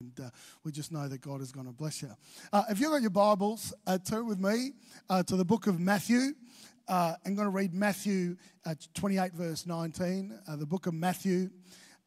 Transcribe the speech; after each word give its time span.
And 0.00 0.26
uh, 0.26 0.30
we 0.62 0.70
just 0.70 0.92
know 0.92 1.08
that 1.08 1.22
God 1.22 1.40
is 1.40 1.50
going 1.50 1.66
to 1.66 1.72
bless 1.72 2.02
you. 2.02 2.10
Uh, 2.52 2.62
if 2.70 2.78
you've 2.78 2.92
got 2.92 3.00
your 3.00 3.10
Bibles, 3.10 3.74
uh, 3.84 3.98
turn 3.98 4.28
with 4.28 4.38
me 4.38 4.70
uh, 5.10 5.24
to 5.24 5.34
the 5.34 5.44
book 5.44 5.66
of 5.66 5.80
Matthew. 5.80 6.34
Uh, 6.86 7.14
I'm 7.26 7.34
going 7.34 7.46
to 7.46 7.50
read 7.50 7.74
Matthew 7.74 8.36
uh, 8.64 8.76
28, 8.94 9.32
verse 9.32 9.66
19, 9.66 10.38
the 10.56 10.66
book 10.66 10.86
of 10.86 10.94
Matthew. 10.94 11.50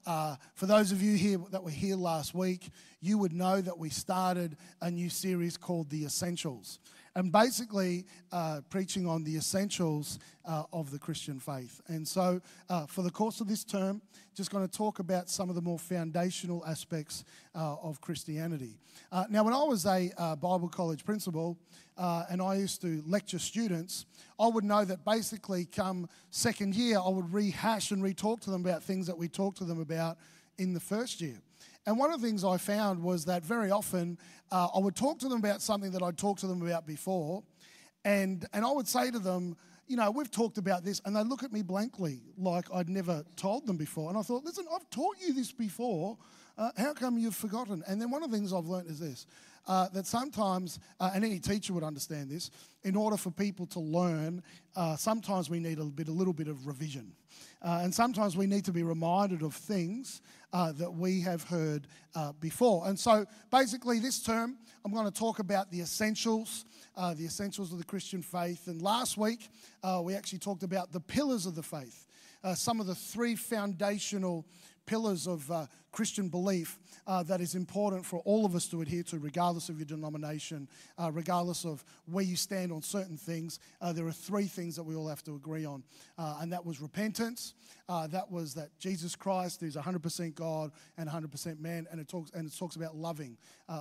for 0.06 0.66
those 0.68 0.94
of 0.94 1.02
you 1.02 1.18
here 1.18 1.38
that 1.52 1.62
were 1.62 1.70
here 1.70 1.98
last 1.98 2.34
week, 2.34 2.70
you 3.02 3.18
would 3.18 3.34
know 3.34 3.60
that 3.60 3.78
we 3.78 3.90
started 3.90 4.56
a 4.80 4.90
new 4.90 5.10
series 5.10 5.58
called 5.58 5.90
The 5.90 6.06
Essentials 6.06 6.80
and 7.16 7.32
basically 7.32 8.06
uh, 8.32 8.62
preaching 8.70 9.08
on 9.08 9.24
the 9.24 9.36
essentials 9.36 10.20
uh, 10.46 10.64
of 10.72 10.92
the 10.92 11.00
Christian 11.00 11.40
faith. 11.40 11.82
And 11.88 12.08
so, 12.08 12.42
uh, 12.70 12.86
for 12.86 13.02
the 13.02 13.12
course 13.12 13.42
of 13.42 13.48
this 13.48 13.64
term, 13.64 14.02
just 14.34 14.50
going 14.50 14.68
to 14.68 14.78
talk 14.78 15.00
about 15.00 15.30
some 15.30 15.50
of 15.50 15.56
the 15.56 15.62
more 15.62 15.78
foundational 15.78 16.66
aspects 16.66 17.26
uh, 17.54 17.76
of 17.84 18.00
Christianity. 18.00 18.78
Uh, 19.12 19.26
now, 19.30 19.44
when 19.44 19.54
I 19.54 19.64
was 19.64 19.86
a 19.86 20.12
uh, 20.18 20.36
Bible 20.36 20.70
college 20.70 21.04
principal 21.04 21.58
and 22.30 22.42
I 22.42 22.56
used 22.56 22.82
to 22.82 23.04
lecture 23.06 23.38
students, 23.38 24.06
I 24.40 24.48
would 24.48 24.64
know 24.64 24.86
that 24.86 25.06
basically, 25.06 25.66
come 25.66 26.10
second 26.32 26.76
year, 26.76 26.98
I 26.98 27.10
would 27.10 27.32
rehash 27.32 27.92
and 27.92 28.02
re 28.02 28.14
talk 28.14 28.40
to 28.42 28.50
them 28.50 28.62
about 28.62 28.82
things 28.82 29.06
that 29.08 29.18
we 29.18 29.28
talked 29.28 29.58
to 29.60 29.66
them 29.66 29.80
about 29.80 30.18
in 30.58 30.74
the 30.74 30.80
first 30.80 31.22
year. 31.22 31.42
And 31.86 31.98
one 31.98 32.12
of 32.12 32.22
the 32.22 32.28
things 32.28 32.44
I 32.44 32.58
found 32.58 33.02
was 33.02 33.26
that 33.26 33.44
very 33.44 33.72
often 33.72 34.18
uh, 34.52 34.68
I 34.76 34.80
would 34.80 34.96
talk 34.96 35.20
to 35.20 35.30
them 35.30 35.40
about 35.40 35.62
something 35.62 35.92
that 35.92 36.04
I'd 36.04 36.18
talked 36.18 36.42
to 36.42 36.48
them 36.48 36.62
about 36.62 36.86
before, 36.86 37.44
and, 38.06 38.46
and 38.54 38.66
I 38.66 38.72
would 38.72 38.88
say 38.88 39.12
to 39.12 39.20
them, 39.20 39.56
you 39.88 39.98
know, 39.98 40.10
we've 40.10 40.32
talked 40.32 40.58
about 40.58 40.86
this, 40.86 41.02
and 41.06 41.16
they 41.16 41.24
look 41.24 41.44
at 41.44 41.52
me 41.52 41.62
blankly 41.64 42.22
like 42.38 42.66
I'd 42.74 42.88
never 42.88 43.24
told 43.36 43.68
them 43.68 43.78
before. 43.78 44.10
And 44.10 44.18
I 44.18 44.22
thought, 44.22 44.46
listen, 44.46 44.66
I've 44.74 44.90
taught 44.90 45.18
you 45.20 45.34
this 45.34 45.52
before. 45.52 46.18
Uh, 46.58 46.72
how 46.78 46.94
come 46.94 47.18
you've 47.18 47.36
forgotten? 47.36 47.84
And 47.88 48.02
then 48.02 48.10
one 48.10 48.24
of 48.24 48.32
the 48.32 48.38
things 48.38 48.54
I've 48.54 48.68
learned 48.68 48.90
is 48.90 49.00
this 49.00 49.26
uh, 49.68 49.88
that 49.90 50.08
sometimes, 50.08 50.80
uh, 51.00 51.12
and 51.14 51.24
any 51.24 51.40
teacher 51.40 51.74
would 51.74 51.84
understand 51.84 52.30
this, 52.30 52.52
in 52.84 52.96
order 52.96 53.18
for 53.18 53.32
people 53.32 53.66
to 53.68 53.80
learn, 53.80 54.42
uh, 54.76 54.96
sometimes 54.96 55.50
we 55.50 55.60
need 55.60 55.80
a, 55.80 55.86
bit, 55.86 56.08
a 56.08 56.12
little 56.12 56.34
bit 56.34 56.48
of 56.48 56.66
revision. 56.66 57.12
Uh, 57.62 57.82
and 57.84 57.94
sometimes 57.94 58.36
we 58.36 58.48
need 58.48 58.66
to 58.66 58.72
be 58.72 58.84
reminded 58.84 59.44
of 59.44 59.54
things 59.54 60.22
uh, 60.52 60.72
that 60.72 60.92
we 60.92 61.22
have 61.22 61.44
heard 61.44 61.88
uh, 62.16 62.32
before. 62.40 62.88
And 62.88 63.00
so 63.00 63.26
basically, 63.52 64.00
this 64.00 64.22
term, 64.22 64.58
I'm 64.84 64.92
going 64.92 65.06
to 65.06 65.12
talk 65.12 65.40
about 65.40 65.72
the 65.72 65.82
essentials, 65.82 66.66
the 66.98 67.26
essentials 67.26 67.72
of 67.72 67.78
the 67.78 67.84
Christian 67.84 68.22
faith. 68.22 68.68
And 68.68 68.82
last 68.82 69.18
week, 69.18 69.50
we 70.04 70.16
actually 70.16 70.40
talked 70.40 70.64
about 70.64 70.92
the 70.92 71.00
pillars 71.00 71.46
of 71.46 71.56
the 71.56 71.64
faith, 71.64 72.08
some 72.56 72.80
of 72.80 72.88
the 72.88 72.96
three 72.96 73.36
foundational 73.36 74.46
pillars 74.86 75.28
of 75.28 75.50
uh, 75.52 75.66
Christian 75.92 76.30
belief 76.30 76.80
uh, 77.08 77.24
that 77.24 77.42
is 77.42 77.56
important 77.56 78.06
for 78.06 78.22
all 78.26 78.46
of 78.46 78.56
us 78.56 78.68
to 78.68 78.82
adhere 78.82 79.04
to, 79.04 79.20
regardless 79.20 79.70
of 79.70 79.78
your 79.78 79.86
denomination, 79.86 80.68
uh, 80.98 81.12
regardless 81.12 81.66
of 81.66 81.84
where 82.06 82.24
you 82.24 82.36
stand 82.36 82.72
on 82.72 82.82
certain 82.82 83.18
things. 83.18 83.60
Uh, 83.82 83.94
there 83.94 84.06
are 84.06 84.12
three 84.12 84.46
things 84.46 84.76
that 84.76 84.84
we 84.84 84.96
all 84.96 85.08
have 85.08 85.24
to 85.24 85.36
agree 85.36 85.66
on, 85.66 85.84
uh, 86.18 86.38
and 86.42 86.52
that 86.52 86.66
was 86.66 86.82
repentance. 86.82 87.54
Uh, 87.90 88.08
that 88.08 88.32
was 88.32 88.54
that 88.54 88.70
Jesus 88.80 89.16
Christ 89.16 89.64
is 89.64 89.76
100% 89.76 90.36
God 90.36 90.72
and 90.98 91.10
100% 91.10 91.60
man, 91.60 91.88
and 91.92 92.00
it 92.00 92.08
talks 92.08 92.32
and 92.32 92.48
it 92.48 92.58
talks 92.58 92.76
about 92.76 92.96
loving, 92.96 93.38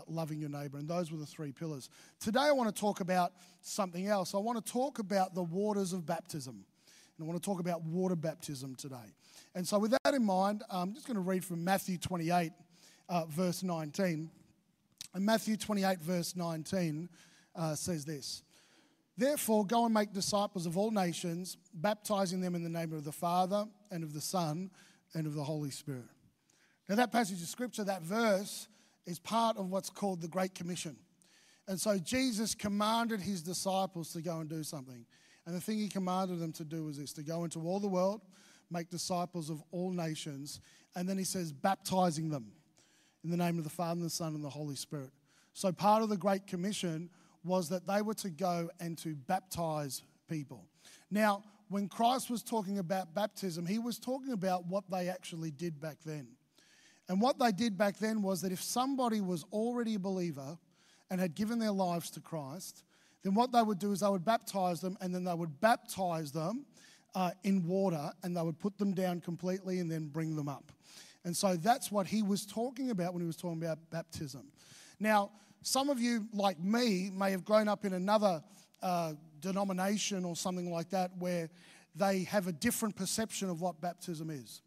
loving 0.08 0.40
your 0.40 0.50
neighbor, 0.50 0.78
and 0.78 0.88
those 0.88 1.12
were 1.12 1.18
the 1.18 1.26
three 1.26 1.52
pillars. 1.52 1.90
Today, 2.18 2.40
I 2.40 2.52
want 2.52 2.74
to 2.74 2.80
talk 2.80 3.00
about 3.00 3.32
something 3.60 4.08
else. 4.08 4.34
I 4.34 4.38
want 4.38 4.64
to 4.64 4.72
talk 4.72 4.98
about 4.98 5.34
the 5.34 5.42
waters 5.42 5.92
of 5.92 6.06
baptism. 6.06 6.64
And 7.20 7.26
I 7.26 7.30
want 7.30 7.42
to 7.42 7.46
talk 7.46 7.60
about 7.60 7.82
water 7.84 8.16
baptism 8.16 8.74
today. 8.74 9.14
And 9.54 9.66
so, 9.66 9.78
with 9.78 9.96
that 10.04 10.14
in 10.14 10.24
mind, 10.24 10.62
I'm 10.70 10.94
just 10.94 11.06
going 11.06 11.16
to 11.16 11.22
read 11.22 11.44
from 11.44 11.64
Matthew 11.64 11.98
28, 11.98 12.52
uh, 13.08 13.24
verse 13.26 13.62
19. 13.62 14.30
And 15.12 15.24
Matthew 15.26 15.56
28, 15.56 16.00
verse 16.00 16.36
19 16.36 17.08
uh, 17.56 17.74
says 17.74 18.04
this 18.04 18.42
Therefore, 19.16 19.66
go 19.66 19.84
and 19.84 19.92
make 19.92 20.12
disciples 20.12 20.66
of 20.66 20.78
all 20.78 20.90
nations, 20.90 21.56
baptizing 21.74 22.40
them 22.40 22.54
in 22.54 22.62
the 22.62 22.70
name 22.70 22.92
of 22.92 23.04
the 23.04 23.12
Father, 23.12 23.66
and 23.90 24.04
of 24.04 24.12
the 24.12 24.20
Son, 24.20 24.70
and 25.14 25.26
of 25.26 25.34
the 25.34 25.44
Holy 25.44 25.70
Spirit. 25.70 26.08
Now, 26.88 26.94
that 26.96 27.12
passage 27.12 27.42
of 27.42 27.48
scripture, 27.48 27.84
that 27.84 28.02
verse, 28.02 28.68
is 29.06 29.18
part 29.18 29.56
of 29.56 29.70
what's 29.70 29.90
called 29.90 30.20
the 30.20 30.28
Great 30.28 30.54
Commission. 30.54 30.96
And 31.66 31.80
so, 31.80 31.98
Jesus 31.98 32.54
commanded 32.54 33.20
his 33.20 33.42
disciples 33.42 34.12
to 34.12 34.22
go 34.22 34.38
and 34.38 34.48
do 34.48 34.62
something. 34.62 35.04
And 35.44 35.56
the 35.56 35.60
thing 35.60 35.78
he 35.78 35.88
commanded 35.88 36.38
them 36.38 36.52
to 36.52 36.64
do 36.64 36.84
was 36.84 36.98
this 36.98 37.12
to 37.14 37.22
go 37.22 37.44
into 37.44 37.60
all 37.60 37.80
the 37.80 37.88
world, 37.88 38.20
make 38.70 38.90
disciples 38.90 39.50
of 39.50 39.62
all 39.70 39.90
nations. 39.90 40.60
And 40.94 41.08
then 41.08 41.18
he 41.18 41.24
says, 41.24 41.52
baptizing 41.52 42.30
them 42.30 42.52
in 43.24 43.30
the 43.30 43.36
name 43.36 43.58
of 43.58 43.64
the 43.64 43.70
Father, 43.70 44.00
and 44.00 44.02
the 44.02 44.10
Son, 44.10 44.34
and 44.34 44.44
the 44.44 44.50
Holy 44.50 44.76
Spirit. 44.76 45.10
So 45.52 45.72
part 45.72 46.02
of 46.02 46.08
the 46.08 46.16
Great 46.16 46.46
Commission 46.46 47.10
was 47.44 47.68
that 47.68 47.86
they 47.86 48.02
were 48.02 48.14
to 48.14 48.30
go 48.30 48.70
and 48.80 48.96
to 48.98 49.14
baptize 49.14 50.02
people. 50.28 50.66
Now, 51.10 51.42
when 51.68 51.88
Christ 51.88 52.30
was 52.30 52.42
talking 52.42 52.78
about 52.78 53.14
baptism, 53.14 53.66
he 53.66 53.78
was 53.78 53.98
talking 53.98 54.32
about 54.32 54.66
what 54.66 54.84
they 54.90 55.08
actually 55.08 55.50
did 55.50 55.80
back 55.80 55.98
then. 56.04 56.28
And 57.08 57.20
what 57.20 57.38
they 57.38 57.52
did 57.52 57.76
back 57.76 57.98
then 57.98 58.22
was 58.22 58.40
that 58.42 58.52
if 58.52 58.62
somebody 58.62 59.20
was 59.20 59.44
already 59.52 59.96
a 59.96 59.98
believer 59.98 60.58
and 61.10 61.20
had 61.20 61.34
given 61.34 61.58
their 61.58 61.72
lives 61.72 62.10
to 62.12 62.20
Christ, 62.20 62.84
then 63.22 63.34
what 63.34 63.52
they 63.52 63.62
would 63.62 63.78
do 63.78 63.92
is 63.92 64.00
they 64.00 64.08
would 64.08 64.24
baptize 64.24 64.80
them 64.80 64.96
and 65.00 65.14
then 65.14 65.24
they 65.24 65.34
would 65.34 65.60
baptize 65.60 66.32
them 66.32 66.66
uh, 67.14 67.30
in 67.44 67.66
water 67.66 68.12
and 68.22 68.36
they 68.36 68.42
would 68.42 68.58
put 68.58 68.78
them 68.78 68.92
down 68.92 69.20
completely 69.20 69.78
and 69.78 69.90
then 69.90 70.06
bring 70.06 70.36
them 70.36 70.48
up. 70.48 70.72
And 71.24 71.36
so 71.36 71.56
that's 71.56 71.92
what 71.92 72.06
he 72.06 72.22
was 72.22 72.46
talking 72.46 72.90
about 72.90 73.12
when 73.12 73.20
he 73.20 73.26
was 73.26 73.36
talking 73.36 73.62
about 73.62 73.78
baptism. 73.90 74.44
Now, 74.98 75.30
some 75.62 75.90
of 75.90 76.00
you, 76.00 76.26
like 76.32 76.58
me, 76.58 77.10
may 77.12 77.30
have 77.30 77.44
grown 77.44 77.68
up 77.68 77.84
in 77.84 77.92
another 77.92 78.42
uh, 78.82 79.12
denomination 79.40 80.24
or 80.24 80.34
something 80.36 80.70
like 80.70 80.90
that 80.90 81.10
where 81.18 81.50
they 81.94 82.24
have 82.24 82.46
a 82.46 82.52
different 82.52 82.96
perception 82.96 83.50
of 83.50 83.60
what 83.60 83.80
baptism 83.80 84.30
is. 84.30 84.62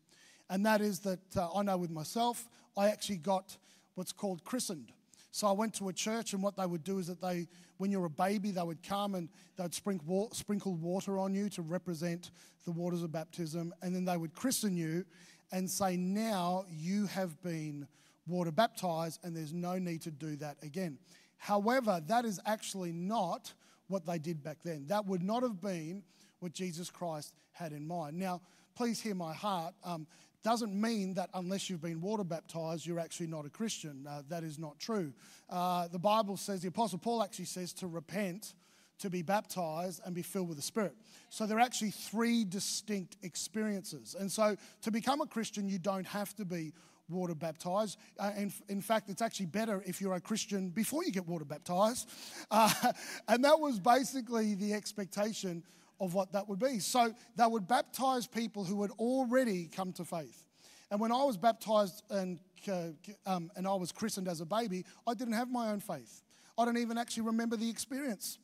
And 0.50 0.66
that 0.66 0.82
is 0.82 1.00
that 1.00 1.20
uh, 1.36 1.52
I 1.54 1.64
know 1.64 1.78
with 1.78 1.90
myself, 1.90 2.48
I 2.78 2.90
actually 2.90 3.18
got 3.18 3.58
what's 3.96 4.12
called 4.12 4.44
christened. 4.44 4.92
So 5.34 5.48
I 5.48 5.52
went 5.52 5.74
to 5.76 5.90
a 5.90 5.94
church, 5.94 6.34
and 6.34 6.44
what 6.44 6.56
they 6.56 6.66
would 6.68 6.84
do 6.84 7.00
is 7.00 7.08
that 7.08 7.20
they, 7.20 7.48
when 7.78 7.90
you're 7.90 8.06
a 8.06 8.10
baby, 8.10 8.52
they 8.52 8.62
would 8.62 8.84
come 8.84 9.16
and 9.16 9.30
they'd 9.58 9.74
sprinkle, 9.74 10.30
water 10.76 11.18
on 11.18 11.34
you 11.34 11.50
to 11.50 11.64
represent 11.64 12.30
the 12.66 12.72
waters 12.72 13.02
of 13.02 13.12
baptism, 13.12 13.74
and 13.82 13.96
then 13.96 14.06
they 14.06 14.16
would 14.16 14.36
christen 14.36 14.78
you 14.78 15.04
and 15.52 15.68
say, 15.68 15.98
Now 15.98 16.66
you 16.70 17.08
have 17.08 17.42
been 17.42 17.88
water 18.28 18.52
baptized, 18.52 19.22
and 19.24 19.36
there's 19.36 19.54
no 19.54 19.80
need 19.80 20.04
to 20.04 20.12
do 20.12 20.36
that 20.36 20.58
again. 20.62 21.00
However, 21.38 22.00
that 22.06 22.26
is 22.26 22.40
actually 22.46 22.92
not 22.92 23.52
what 23.88 24.06
they 24.06 24.20
did 24.20 24.44
back 24.44 24.60
then. 24.64 24.86
That 24.86 25.08
would 25.08 25.24
not 25.24 25.42
have 25.42 25.60
been 25.60 26.04
what 26.42 26.54
Jesus 26.54 26.92
Christ 26.92 27.34
had 27.54 27.72
in 27.72 27.88
mind. 27.88 28.20
Now, 28.20 28.42
please 28.76 29.02
hear 29.02 29.16
my 29.16 29.34
heart. 29.34 29.74
Um, 29.84 30.06
doesn't 30.44 30.80
mean 30.80 31.14
that 31.16 31.30
unless 31.34 31.70
you've 31.70 31.82
been 31.82 32.02
water 32.02 32.24
baptized, 32.24 32.86
you're 32.86 33.00
actually 33.00 33.28
not 33.28 33.46
a 33.46 33.50
Christian. 33.50 34.06
Uh, 34.08 34.22
that 34.30 34.44
is 34.44 34.60
not 34.60 34.78
true. 34.80 35.14
Uh, 35.50 35.88
the 35.88 36.00
Bible 36.00 36.38
says, 36.38 36.62
the 36.62 36.68
Apostle 36.68 37.00
Paul 37.00 37.24
actually 37.24 37.46
says 37.46 37.74
to 37.74 37.88
repent, 37.88 38.54
to 39.00 39.10
be 39.10 39.22
baptized, 39.22 40.02
and 40.06 40.14
be 40.14 40.22
filled 40.22 40.50
with 40.50 40.58
the 40.58 40.64
Spirit. 40.64 40.96
So 41.30 41.46
there 41.46 41.58
are 41.58 41.62
actually 41.62 41.92
three 41.92 42.44
distinct 42.44 43.18
experiences. 43.24 44.16
And 44.20 44.32
so 44.32 44.58
to 44.82 44.92
become 44.92 45.22
a 45.22 45.26
Christian, 45.26 45.68
you 45.68 45.80
don't 45.80 46.08
have 46.08 46.36
to 46.36 46.46
be 46.46 46.74
water 47.10 47.36
baptized. 47.36 47.98
Uh, 48.20 48.32
in, 48.38 48.52
in 48.70 48.82
fact, 48.82 49.10
it's 49.10 49.22
actually 49.22 49.46
better 49.48 49.84
if 49.86 50.02
you're 50.02 50.16
a 50.16 50.22
Christian 50.22 50.70
before 50.70 51.04
you 51.04 51.12
get 51.12 51.28
water 51.28 51.46
baptized. 51.46 52.10
Uh, 52.52 52.72
and 53.28 53.44
that 53.46 53.60
was 53.60 53.80
basically 53.80 54.56
the 54.56 54.74
expectation 54.74 55.64
of 56.04 56.14
what 56.14 56.32
that 56.34 56.48
would 56.48 56.60
be. 56.60 56.80
So 56.80 57.14
they 57.36 57.46
would 57.48 57.68
baptize 57.68 58.28
people 58.28 58.64
who 58.64 58.82
had 58.82 58.92
already 58.92 59.70
come 59.74 59.94
to 59.94 60.06
faith. 60.06 60.46
And 60.92 61.00
when 61.00 61.12
I 61.12 61.24
was 61.24 61.38
baptized 61.38 62.04
and, 62.10 62.40
uh, 62.68 62.90
um, 63.26 63.50
and 63.56 63.68
I 63.68 63.74
was 63.74 63.92
christened 63.92 64.28
as 64.28 64.42
a 64.42 64.46
baby, 64.46 64.86
I 65.08 65.14
didn't 65.14 65.34
have 65.34 65.50
my 65.50 65.72
own 65.72 65.80
faith. 65.80 66.22
I 66.58 66.66
don't 66.66 66.78
even 66.78 66.98
actually 66.98 67.24
remember 67.24 67.58
the 67.58 67.70
experience 67.70 68.38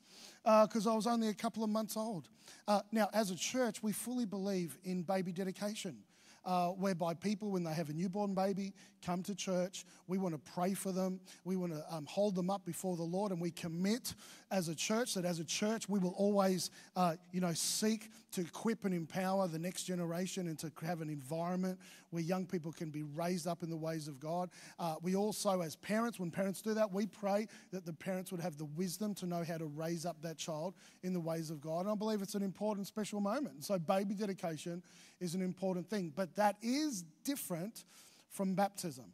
because 0.43 0.87
uh, 0.87 0.93
I 0.93 0.95
was 0.95 1.05
only 1.05 1.27
a 1.27 1.33
couple 1.33 1.63
of 1.63 1.69
months 1.69 1.95
old. 1.95 2.29
Uh, 2.67 2.81
now, 2.91 3.09
as 3.13 3.29
a 3.29 3.35
church, 3.35 3.83
we 3.83 3.91
fully 3.91 4.25
believe 4.25 4.77
in 4.83 5.03
baby 5.03 5.31
dedication 5.31 5.97
uh, 6.45 6.69
whereby 6.69 7.13
people, 7.13 7.51
when 7.51 7.63
they 7.63 7.73
have 7.73 7.89
a 7.89 7.93
newborn 7.93 8.33
baby, 8.33 8.73
come 9.01 9.23
to 9.23 9.35
church. 9.35 9.85
We 10.07 10.17
want 10.17 10.35
to 10.35 10.51
pray 10.53 10.73
for 10.73 10.91
them. 10.91 11.19
We 11.45 11.55
want 11.55 11.73
to 11.73 11.83
um, 11.91 12.05
hold 12.05 12.35
them 12.35 12.49
up 12.49 12.65
before 12.65 12.95
the 12.95 13.03
Lord, 13.03 13.31
and 13.31 13.41
we 13.41 13.51
commit 13.51 14.13
as 14.51 14.67
a 14.67 14.75
church 14.75 15.13
that 15.13 15.25
as 15.25 15.39
a 15.39 15.45
church 15.45 15.87
we 15.87 15.99
will 15.99 16.13
always, 16.17 16.71
uh, 16.95 17.15
you 17.31 17.41
know, 17.41 17.53
seek 17.53 18.09
to 18.31 18.41
equip 18.41 18.85
and 18.85 18.93
empower 18.93 19.47
the 19.47 19.59
next 19.59 19.83
generation 19.83 20.47
and 20.47 20.57
to 20.59 20.71
have 20.85 21.01
an 21.01 21.09
environment 21.09 21.79
where 22.11 22.23
young 22.23 22.45
people 22.45 22.71
can 22.71 22.89
be 22.89 23.03
raised 23.03 23.47
up 23.47 23.63
in 23.63 23.69
the 23.69 23.77
ways 23.77 24.07
of 24.07 24.19
God. 24.19 24.49
Uh, 24.79 24.95
we 25.01 25.15
also, 25.15 25.61
as 25.61 25.75
parents, 25.75 26.19
when 26.19 26.31
parents 26.31 26.61
do 26.61 26.73
that, 26.73 26.91
we 26.91 27.05
pray 27.05 27.47
that 27.71 27.85
the 27.85 27.93
parents 27.93 28.31
would 28.31 28.41
have 28.41 28.57
the 28.57 28.65
wisdom 28.65 29.13
to 29.15 29.25
know 29.25 29.43
how 29.43 29.57
to 29.57 29.65
raise 29.65 30.05
up 30.05 30.21
that 30.21 30.37
child 30.37 30.73
in 31.03 31.13
the 31.13 31.19
ways 31.19 31.49
of 31.49 31.61
God. 31.61 31.81
And 31.81 31.89
I 31.89 31.95
believe 31.95 32.21
it's 32.21 32.35
an 32.35 32.43
important, 32.43 32.87
special 32.87 33.21
moment. 33.21 33.63
so, 33.63 33.77
baby 33.77 34.13
dedication 34.13 34.81
is 35.19 35.35
an 35.35 35.41
important 35.41 35.89
thing, 35.89 36.11
but 36.15 36.35
that 36.35 36.57
is 36.61 37.03
different 37.23 37.83
from 38.29 38.55
baptism. 38.55 39.05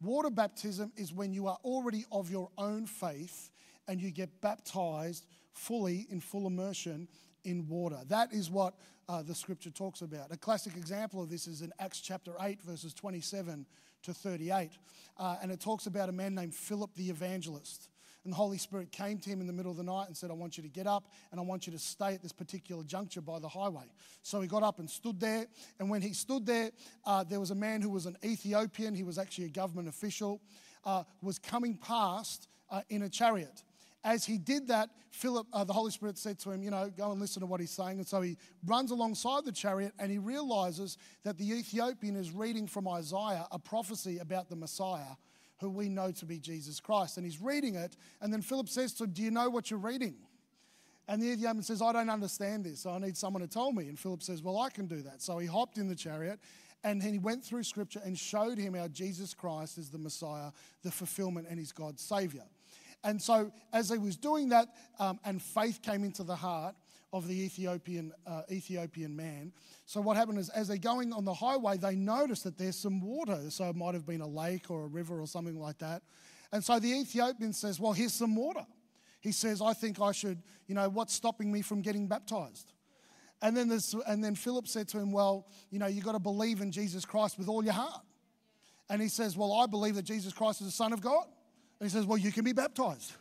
Water 0.00 0.30
baptism 0.30 0.92
is 0.96 1.12
when 1.12 1.32
you 1.32 1.48
are 1.48 1.58
already 1.64 2.04
of 2.12 2.30
your 2.30 2.50
own 2.56 2.86
faith 2.86 3.50
and 3.88 4.00
you 4.00 4.10
get 4.10 4.40
baptized 4.40 5.26
fully 5.52 6.06
in 6.10 6.20
full 6.20 6.46
immersion 6.46 7.08
in 7.44 7.66
water. 7.66 7.98
That 8.06 8.32
is 8.32 8.50
what 8.50 8.74
uh, 9.08 9.22
the 9.22 9.34
scripture 9.34 9.70
talks 9.70 10.02
about. 10.02 10.30
A 10.30 10.36
classic 10.36 10.76
example 10.76 11.22
of 11.22 11.30
this 11.30 11.46
is 11.46 11.62
in 11.62 11.72
Acts 11.80 12.00
chapter 12.00 12.32
8, 12.40 12.62
verses 12.62 12.94
27 12.94 13.66
to 14.02 14.14
38. 14.14 14.70
Uh, 15.16 15.36
and 15.42 15.50
it 15.50 15.60
talks 15.60 15.86
about 15.86 16.08
a 16.08 16.12
man 16.12 16.34
named 16.34 16.54
Philip 16.54 16.90
the 16.94 17.10
evangelist. 17.10 17.88
And 18.28 18.34
the 18.34 18.36
Holy 18.36 18.58
Spirit 18.58 18.92
came 18.92 19.16
to 19.20 19.30
him 19.30 19.40
in 19.40 19.46
the 19.46 19.54
middle 19.54 19.70
of 19.70 19.78
the 19.78 19.82
night 19.82 20.06
and 20.08 20.14
said, 20.14 20.30
I 20.30 20.34
want 20.34 20.58
you 20.58 20.62
to 20.62 20.68
get 20.68 20.86
up 20.86 21.08
and 21.30 21.40
I 21.40 21.42
want 21.42 21.66
you 21.66 21.72
to 21.72 21.78
stay 21.78 22.12
at 22.12 22.22
this 22.22 22.30
particular 22.30 22.84
juncture 22.84 23.22
by 23.22 23.38
the 23.38 23.48
highway. 23.48 23.86
So 24.20 24.42
he 24.42 24.46
got 24.46 24.62
up 24.62 24.80
and 24.80 24.90
stood 24.90 25.18
there. 25.18 25.46
And 25.80 25.88
when 25.88 26.02
he 26.02 26.12
stood 26.12 26.44
there, 26.44 26.70
uh, 27.06 27.24
there 27.24 27.40
was 27.40 27.52
a 27.52 27.54
man 27.54 27.80
who 27.80 27.88
was 27.88 28.04
an 28.04 28.18
Ethiopian, 28.22 28.94
he 28.94 29.02
was 29.02 29.16
actually 29.16 29.46
a 29.46 29.48
government 29.48 29.88
official, 29.88 30.42
uh, 30.84 31.04
was 31.22 31.38
coming 31.38 31.78
past 31.78 32.48
uh, 32.70 32.82
in 32.90 33.04
a 33.04 33.08
chariot 33.08 33.62
as 34.04 34.24
he 34.24 34.38
did 34.38 34.68
that, 34.68 34.90
Philip, 35.10 35.46
uh, 35.52 35.64
the 35.64 35.72
Holy 35.72 35.90
Spirit 35.90 36.18
said 36.18 36.38
to 36.40 36.50
him, 36.50 36.62
You 36.62 36.70
know, 36.70 36.90
go 36.96 37.10
and 37.10 37.20
listen 37.20 37.40
to 37.40 37.46
what 37.46 37.60
he's 37.60 37.70
saying. 37.70 37.98
And 37.98 38.06
so 38.06 38.20
he 38.20 38.36
runs 38.64 38.90
alongside 38.90 39.44
the 39.44 39.52
chariot 39.52 39.92
and 39.98 40.10
he 40.10 40.18
realizes 40.18 40.98
that 41.24 41.36
the 41.38 41.50
Ethiopian 41.50 42.14
is 42.14 42.30
reading 42.30 42.66
from 42.66 42.86
Isaiah 42.86 43.46
a 43.50 43.58
prophecy 43.58 44.18
about 44.18 44.48
the 44.48 44.56
Messiah, 44.56 45.16
who 45.60 45.70
we 45.70 45.88
know 45.88 46.10
to 46.12 46.24
be 46.24 46.38
Jesus 46.38 46.80
Christ. 46.80 47.16
And 47.16 47.26
he's 47.26 47.40
reading 47.40 47.74
it. 47.74 47.96
And 48.20 48.32
then 48.32 48.42
Philip 48.42 48.68
says 48.68 48.92
to 48.94 49.04
him, 49.04 49.10
Do 49.10 49.22
you 49.22 49.30
know 49.30 49.50
what 49.50 49.70
you're 49.70 49.80
reading? 49.80 50.14
And 51.08 51.22
the 51.22 51.28
Ethiopian 51.28 51.62
says, 51.62 51.80
I 51.80 51.92
don't 51.92 52.10
understand 52.10 52.64
this. 52.64 52.80
So 52.80 52.90
I 52.90 52.98
need 52.98 53.16
someone 53.16 53.42
to 53.42 53.48
tell 53.48 53.72
me. 53.72 53.88
And 53.88 53.98
Philip 53.98 54.22
says, 54.22 54.42
Well, 54.42 54.58
I 54.58 54.70
can 54.70 54.86
do 54.86 55.02
that. 55.02 55.22
So 55.22 55.38
he 55.38 55.46
hopped 55.46 55.78
in 55.78 55.88
the 55.88 55.94
chariot 55.94 56.38
and 56.84 57.02
he 57.02 57.18
went 57.18 57.44
through 57.44 57.64
scripture 57.64 58.00
and 58.04 58.16
showed 58.16 58.58
him 58.58 58.74
how 58.74 58.88
Jesus 58.88 59.34
Christ 59.34 59.78
is 59.78 59.90
the 59.90 59.98
Messiah, 59.98 60.52
the 60.82 60.90
fulfillment, 60.90 61.48
and 61.50 61.58
he's 61.58 61.72
God's 61.72 62.02
Savior. 62.02 62.44
And 63.04 63.20
so, 63.20 63.52
as 63.72 63.90
he 63.90 63.98
was 63.98 64.16
doing 64.16 64.48
that, 64.50 64.68
um, 64.98 65.20
and 65.24 65.40
faith 65.40 65.82
came 65.82 66.04
into 66.04 66.24
the 66.24 66.34
heart 66.34 66.74
of 67.12 67.26
the 67.26 67.34
Ethiopian, 67.34 68.12
uh, 68.26 68.42
Ethiopian 68.50 69.16
man. 69.16 69.52
So, 69.86 70.00
what 70.00 70.16
happened 70.16 70.38
is, 70.38 70.48
as 70.50 70.68
they're 70.68 70.76
going 70.76 71.12
on 71.12 71.24
the 71.24 71.34
highway, 71.34 71.78
they 71.78 71.94
notice 71.94 72.42
that 72.42 72.58
there's 72.58 72.76
some 72.76 73.00
water. 73.00 73.38
So, 73.50 73.68
it 73.70 73.76
might 73.76 73.94
have 73.94 74.06
been 74.06 74.20
a 74.20 74.26
lake 74.26 74.70
or 74.70 74.84
a 74.84 74.88
river 74.88 75.20
or 75.20 75.26
something 75.26 75.58
like 75.58 75.78
that. 75.78 76.02
And 76.52 76.64
so 76.64 76.78
the 76.78 76.92
Ethiopian 76.92 77.52
says, 77.52 77.78
Well, 77.78 77.92
here's 77.92 78.14
some 78.14 78.34
water. 78.34 78.66
He 79.20 79.32
says, 79.32 79.60
I 79.60 79.72
think 79.72 80.00
I 80.00 80.12
should, 80.12 80.42
you 80.66 80.74
know, 80.74 80.88
what's 80.88 81.12
stopping 81.12 81.50
me 81.50 81.62
from 81.62 81.82
getting 81.82 82.06
baptized? 82.06 82.72
And 83.42 83.56
then, 83.56 83.68
this, 83.68 83.94
and 84.06 84.22
then 84.22 84.34
Philip 84.34 84.66
said 84.66 84.88
to 84.88 84.98
him, 84.98 85.12
Well, 85.12 85.46
you 85.70 85.78
know, 85.78 85.86
you've 85.86 86.04
got 86.04 86.12
to 86.12 86.18
believe 86.18 86.60
in 86.60 86.72
Jesus 86.72 87.04
Christ 87.04 87.38
with 87.38 87.48
all 87.48 87.62
your 87.62 87.74
heart. 87.74 88.02
And 88.88 89.02
he 89.02 89.08
says, 89.08 89.36
Well, 89.36 89.52
I 89.52 89.66
believe 89.66 89.94
that 89.96 90.04
Jesus 90.04 90.32
Christ 90.32 90.60
is 90.60 90.68
the 90.68 90.72
Son 90.72 90.92
of 90.92 91.00
God. 91.00 91.24
And 91.80 91.88
he 91.88 91.92
says, 91.92 92.06
Well, 92.06 92.18
you 92.18 92.32
can 92.32 92.44
be 92.44 92.52
baptized. 92.52 93.12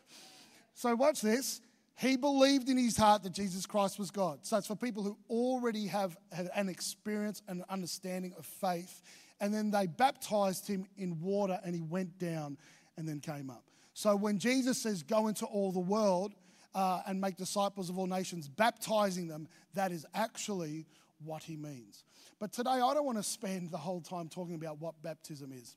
So, 0.73 0.95
watch 0.95 1.21
this. 1.21 1.61
He 1.97 2.15
believed 2.15 2.69
in 2.69 2.77
his 2.77 2.95
heart 2.95 3.23
that 3.23 3.33
Jesus 3.33 3.65
Christ 3.65 3.97
was 3.97 4.11
God. 4.11 4.45
So, 4.45 4.57
it's 4.57 4.67
for 4.67 4.75
people 4.75 5.01
who 5.01 5.17
already 5.29 5.87
have 5.87 6.15
an 6.53 6.69
experience 6.69 7.41
and 7.47 7.63
understanding 7.69 8.33
of 8.37 8.45
faith. 8.45 9.01
And 9.39 9.51
then 9.53 9.71
they 9.71 9.87
baptized 9.87 10.67
him 10.67 10.85
in 10.97 11.19
water 11.19 11.59
and 11.63 11.73
he 11.73 11.81
went 11.81 12.19
down 12.19 12.57
and 12.97 13.07
then 13.09 13.19
came 13.19 13.49
up. 13.49 13.63
So, 13.93 14.15
when 14.15 14.37
Jesus 14.37 14.77
says, 14.77 15.01
Go 15.01 15.27
into 15.27 15.45
all 15.47 15.71
the 15.71 15.79
world 15.79 16.35
uh, 16.75 17.01
and 17.07 17.19
make 17.19 17.35
disciples 17.35 17.89
of 17.89 17.97
all 17.97 18.05
nations, 18.05 18.47
baptizing 18.47 19.27
them, 19.27 19.47
that 19.73 19.91
is 19.91 20.05
actually 20.13 20.85
what 21.23 21.41
he 21.41 21.57
means. 21.57 22.03
But 22.39 22.53
today, 22.53 22.69
I 22.69 22.93
don't 22.93 23.05
want 23.05 23.17
to 23.17 23.23
spend 23.23 23.71
the 23.71 23.77
whole 23.77 24.01
time 24.01 24.29
talking 24.29 24.53
about 24.53 24.79
what 24.79 25.01
baptism 25.01 25.51
is. 25.51 25.75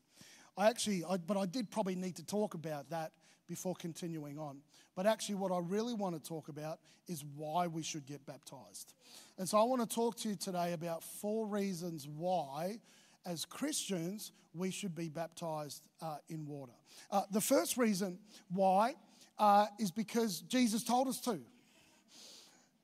I 0.58 0.69
actually, 0.69 1.02
I, 1.08 1.16
but 1.16 1.38
I 1.38 1.46
did 1.46 1.70
probably 1.70 1.94
need 1.94 2.16
to 2.16 2.26
talk 2.26 2.52
about 2.52 2.90
that 2.90 3.12
before 3.49 3.75
continuing 3.75 4.38
on. 4.38 4.58
But 5.00 5.06
actually, 5.06 5.37
what 5.37 5.50
I 5.50 5.61
really 5.61 5.94
want 5.94 6.23
to 6.23 6.29
talk 6.29 6.50
about 6.50 6.79
is 7.08 7.25
why 7.35 7.67
we 7.67 7.82
should 7.82 8.05
get 8.05 8.26
baptized. 8.26 8.93
And 9.38 9.49
so 9.49 9.56
I 9.56 9.62
want 9.62 9.81
to 9.81 9.88
talk 9.88 10.19
to 10.19 10.29
you 10.29 10.37
today 10.37 10.75
about 10.75 11.02
four 11.02 11.47
reasons 11.47 12.06
why, 12.06 12.81
as 13.25 13.47
Christians, 13.47 14.32
we 14.52 14.70
should 14.70 14.94
be 14.94 15.08
baptized 15.08 15.88
uh, 16.02 16.19
in 16.29 16.47
water. 16.47 16.75
Uh, 17.11 17.23
the 17.31 17.41
first 17.41 17.79
reason 17.79 18.19
why 18.50 18.94
uh, 19.38 19.69
is 19.79 19.91
because 19.91 20.43
Jesus 20.43 20.85
told 20.85 21.08
us 21.08 21.19
to. 21.20 21.38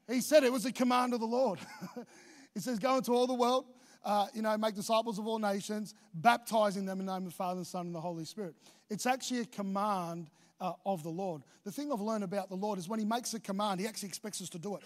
He 0.08 0.22
said 0.22 0.42
it 0.42 0.50
was 0.50 0.64
a 0.64 0.72
command 0.72 1.12
of 1.12 1.20
the 1.20 1.26
Lord. 1.26 1.58
he 2.54 2.60
says, 2.60 2.78
Go 2.78 2.96
into 2.96 3.12
all 3.12 3.26
the 3.26 3.34
world, 3.34 3.66
uh, 4.02 4.28
you 4.32 4.40
know, 4.40 4.56
make 4.56 4.74
disciples 4.74 5.18
of 5.18 5.26
all 5.26 5.38
nations, 5.38 5.92
baptizing 6.14 6.86
them 6.86 6.98
in 6.98 7.04
the 7.04 7.12
name 7.12 7.26
of 7.26 7.32
the 7.32 7.36
Father, 7.36 7.58
and 7.58 7.66
Son, 7.66 7.84
and 7.84 7.94
the 7.94 8.00
Holy 8.00 8.24
Spirit. 8.24 8.54
It's 8.88 9.04
actually 9.04 9.40
a 9.40 9.44
command 9.44 10.30
uh, 10.60 10.72
of 10.84 11.02
the 11.02 11.10
Lord. 11.10 11.42
The 11.64 11.72
thing 11.72 11.92
I've 11.92 12.00
learned 12.00 12.24
about 12.24 12.48
the 12.48 12.56
Lord 12.56 12.78
is 12.78 12.88
when 12.88 12.98
He 12.98 13.04
makes 13.04 13.34
a 13.34 13.40
command, 13.40 13.80
He 13.80 13.86
actually 13.86 14.08
expects 14.08 14.40
us 14.40 14.48
to 14.50 14.58
do 14.58 14.76
it. 14.76 14.82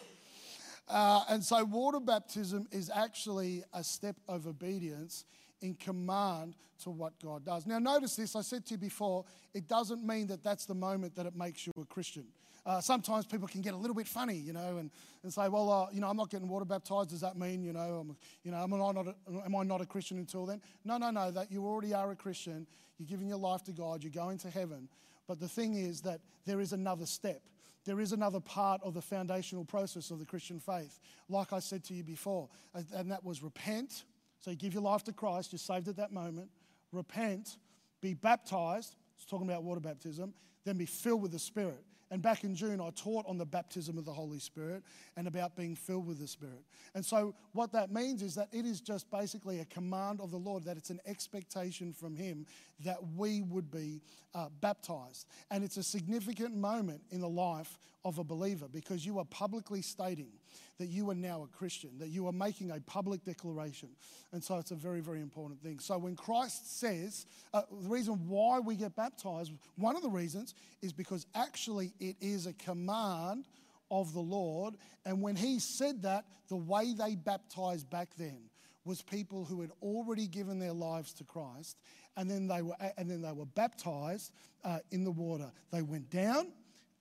Uh, 0.88 1.22
and 1.28 1.44
so, 1.44 1.64
water 1.64 2.00
baptism 2.00 2.66
is 2.72 2.90
actually 2.92 3.62
a 3.72 3.84
step 3.84 4.16
of 4.28 4.46
obedience 4.46 5.24
in 5.60 5.74
command 5.74 6.56
to 6.82 6.90
what 6.90 7.12
God 7.22 7.44
does. 7.44 7.66
Now, 7.66 7.78
notice 7.78 8.16
this 8.16 8.34
I 8.34 8.40
said 8.40 8.66
to 8.66 8.74
you 8.74 8.78
before, 8.78 9.24
it 9.54 9.68
doesn't 9.68 10.04
mean 10.04 10.26
that 10.28 10.42
that's 10.42 10.66
the 10.66 10.74
moment 10.74 11.14
that 11.16 11.26
it 11.26 11.36
makes 11.36 11.66
you 11.66 11.72
a 11.80 11.84
Christian. 11.84 12.24
Uh, 12.66 12.80
sometimes 12.80 13.24
people 13.24 13.48
can 13.48 13.62
get 13.62 13.72
a 13.72 13.76
little 13.76 13.94
bit 13.94 14.06
funny, 14.06 14.36
you 14.36 14.52
know, 14.52 14.76
and, 14.78 14.90
and 15.22 15.32
say, 15.32 15.48
well, 15.48 15.70
uh, 15.70 15.86
you 15.92 16.00
know, 16.00 16.08
I'm 16.08 16.16
not 16.16 16.30
getting 16.30 16.48
water 16.48 16.64
baptized. 16.64 17.10
Does 17.10 17.20
that 17.20 17.36
mean, 17.36 17.62
you 17.62 17.72
know, 17.72 17.80
I'm, 17.80 18.16
you 18.44 18.50
know, 18.50 18.58
am 18.58 18.74
I, 18.74 18.76
not 18.76 19.06
a, 19.06 19.14
am 19.44 19.56
I 19.56 19.62
not 19.62 19.80
a 19.80 19.86
Christian 19.86 20.18
until 20.18 20.44
then? 20.44 20.60
No, 20.84 20.98
no, 20.98 21.10
no, 21.10 21.30
that 21.30 21.50
you 21.50 21.64
already 21.64 21.94
are 21.94 22.10
a 22.10 22.16
Christian. 22.16 22.66
You're 22.98 23.08
giving 23.08 23.28
your 23.28 23.38
life 23.38 23.64
to 23.64 23.72
God. 23.72 24.02
You're 24.02 24.12
going 24.12 24.38
to 24.38 24.50
heaven. 24.50 24.88
But 25.30 25.38
the 25.38 25.46
thing 25.46 25.74
is 25.74 26.00
that 26.00 26.22
there 26.44 26.58
is 26.58 26.72
another 26.72 27.06
step. 27.06 27.40
There 27.84 28.00
is 28.00 28.10
another 28.10 28.40
part 28.40 28.80
of 28.82 28.94
the 28.94 29.00
foundational 29.00 29.64
process 29.64 30.10
of 30.10 30.18
the 30.18 30.26
Christian 30.26 30.58
faith, 30.58 30.98
like 31.28 31.52
I 31.52 31.60
said 31.60 31.84
to 31.84 31.94
you 31.94 32.02
before, 32.02 32.48
and 32.74 33.12
that 33.12 33.24
was 33.24 33.40
repent. 33.40 34.02
So 34.40 34.50
you 34.50 34.56
give 34.56 34.74
your 34.74 34.82
life 34.82 35.04
to 35.04 35.12
Christ, 35.12 35.52
you're 35.52 35.60
saved 35.60 35.86
at 35.86 35.94
that 35.98 36.10
moment. 36.10 36.50
Repent, 36.90 37.58
be 38.00 38.12
baptized, 38.12 38.96
it's 39.14 39.24
talking 39.24 39.48
about 39.48 39.62
water 39.62 39.78
baptism, 39.78 40.34
then 40.64 40.76
be 40.76 40.84
filled 40.84 41.22
with 41.22 41.30
the 41.30 41.38
Spirit. 41.38 41.84
And 42.10 42.20
back 42.20 42.42
in 42.42 42.56
June, 42.56 42.80
I 42.80 42.90
taught 42.90 43.24
on 43.26 43.38
the 43.38 43.46
baptism 43.46 43.96
of 43.96 44.04
the 44.04 44.12
Holy 44.12 44.40
Spirit 44.40 44.82
and 45.16 45.28
about 45.28 45.54
being 45.54 45.76
filled 45.76 46.06
with 46.06 46.18
the 46.18 46.26
Spirit. 46.26 46.64
And 46.94 47.06
so, 47.06 47.34
what 47.52 47.70
that 47.72 47.92
means 47.92 48.20
is 48.22 48.34
that 48.34 48.48
it 48.50 48.66
is 48.66 48.80
just 48.80 49.08
basically 49.12 49.60
a 49.60 49.64
command 49.66 50.20
of 50.20 50.32
the 50.32 50.36
Lord, 50.36 50.64
that 50.64 50.76
it's 50.76 50.90
an 50.90 51.00
expectation 51.06 51.92
from 51.92 52.16
Him 52.16 52.46
that 52.84 52.98
we 53.16 53.42
would 53.42 53.70
be 53.70 54.02
uh, 54.34 54.48
baptized. 54.60 55.26
And 55.52 55.62
it's 55.62 55.76
a 55.76 55.84
significant 55.84 56.56
moment 56.56 57.00
in 57.12 57.20
the 57.20 57.28
life 57.28 57.78
of 58.04 58.18
a 58.18 58.24
believer 58.24 58.66
because 58.66 59.06
you 59.06 59.18
are 59.18 59.24
publicly 59.26 59.82
stating 59.82 60.32
that 60.78 60.88
you 60.88 61.10
are 61.10 61.14
now 61.14 61.42
a 61.42 61.46
Christian, 61.46 61.90
that 61.98 62.08
you 62.08 62.26
are 62.26 62.32
making 62.32 62.70
a 62.70 62.80
public 62.80 63.24
declaration. 63.24 63.90
And 64.32 64.42
so 64.42 64.58
it's 64.58 64.70
a 64.70 64.76
very, 64.76 65.00
very 65.00 65.20
important 65.20 65.62
thing. 65.62 65.78
So 65.78 65.98
when 65.98 66.16
Christ 66.16 66.78
says, 66.78 67.26
uh, 67.52 67.62
the 67.70 67.88
reason 67.88 68.14
why 68.28 68.60
we 68.60 68.76
get 68.76 68.96
baptized, 68.96 69.52
one 69.76 69.96
of 69.96 70.02
the 70.02 70.08
reasons 70.08 70.54
is 70.82 70.92
because 70.92 71.26
actually 71.34 71.92
it 72.00 72.16
is 72.20 72.46
a 72.46 72.52
command 72.54 73.46
of 73.90 74.12
the 74.12 74.20
Lord. 74.20 74.74
And 75.04 75.20
when 75.20 75.36
he 75.36 75.58
said 75.58 76.02
that, 76.02 76.24
the 76.48 76.56
way 76.56 76.94
they 76.94 77.14
baptized 77.14 77.90
back 77.90 78.10
then 78.16 78.50
was 78.84 79.02
people 79.02 79.44
who 79.44 79.60
had 79.60 79.70
already 79.82 80.26
given 80.26 80.58
their 80.58 80.72
lives 80.72 81.12
to 81.14 81.24
Christ, 81.24 81.76
and 82.16 82.30
then 82.30 82.48
they 82.48 82.62
were, 82.62 82.74
and 82.96 83.10
then 83.10 83.22
they 83.22 83.32
were 83.32 83.46
baptized 83.46 84.32
uh, 84.64 84.78
in 84.90 85.04
the 85.04 85.10
water. 85.10 85.52
They 85.70 85.82
went 85.82 86.10
down, 86.10 86.52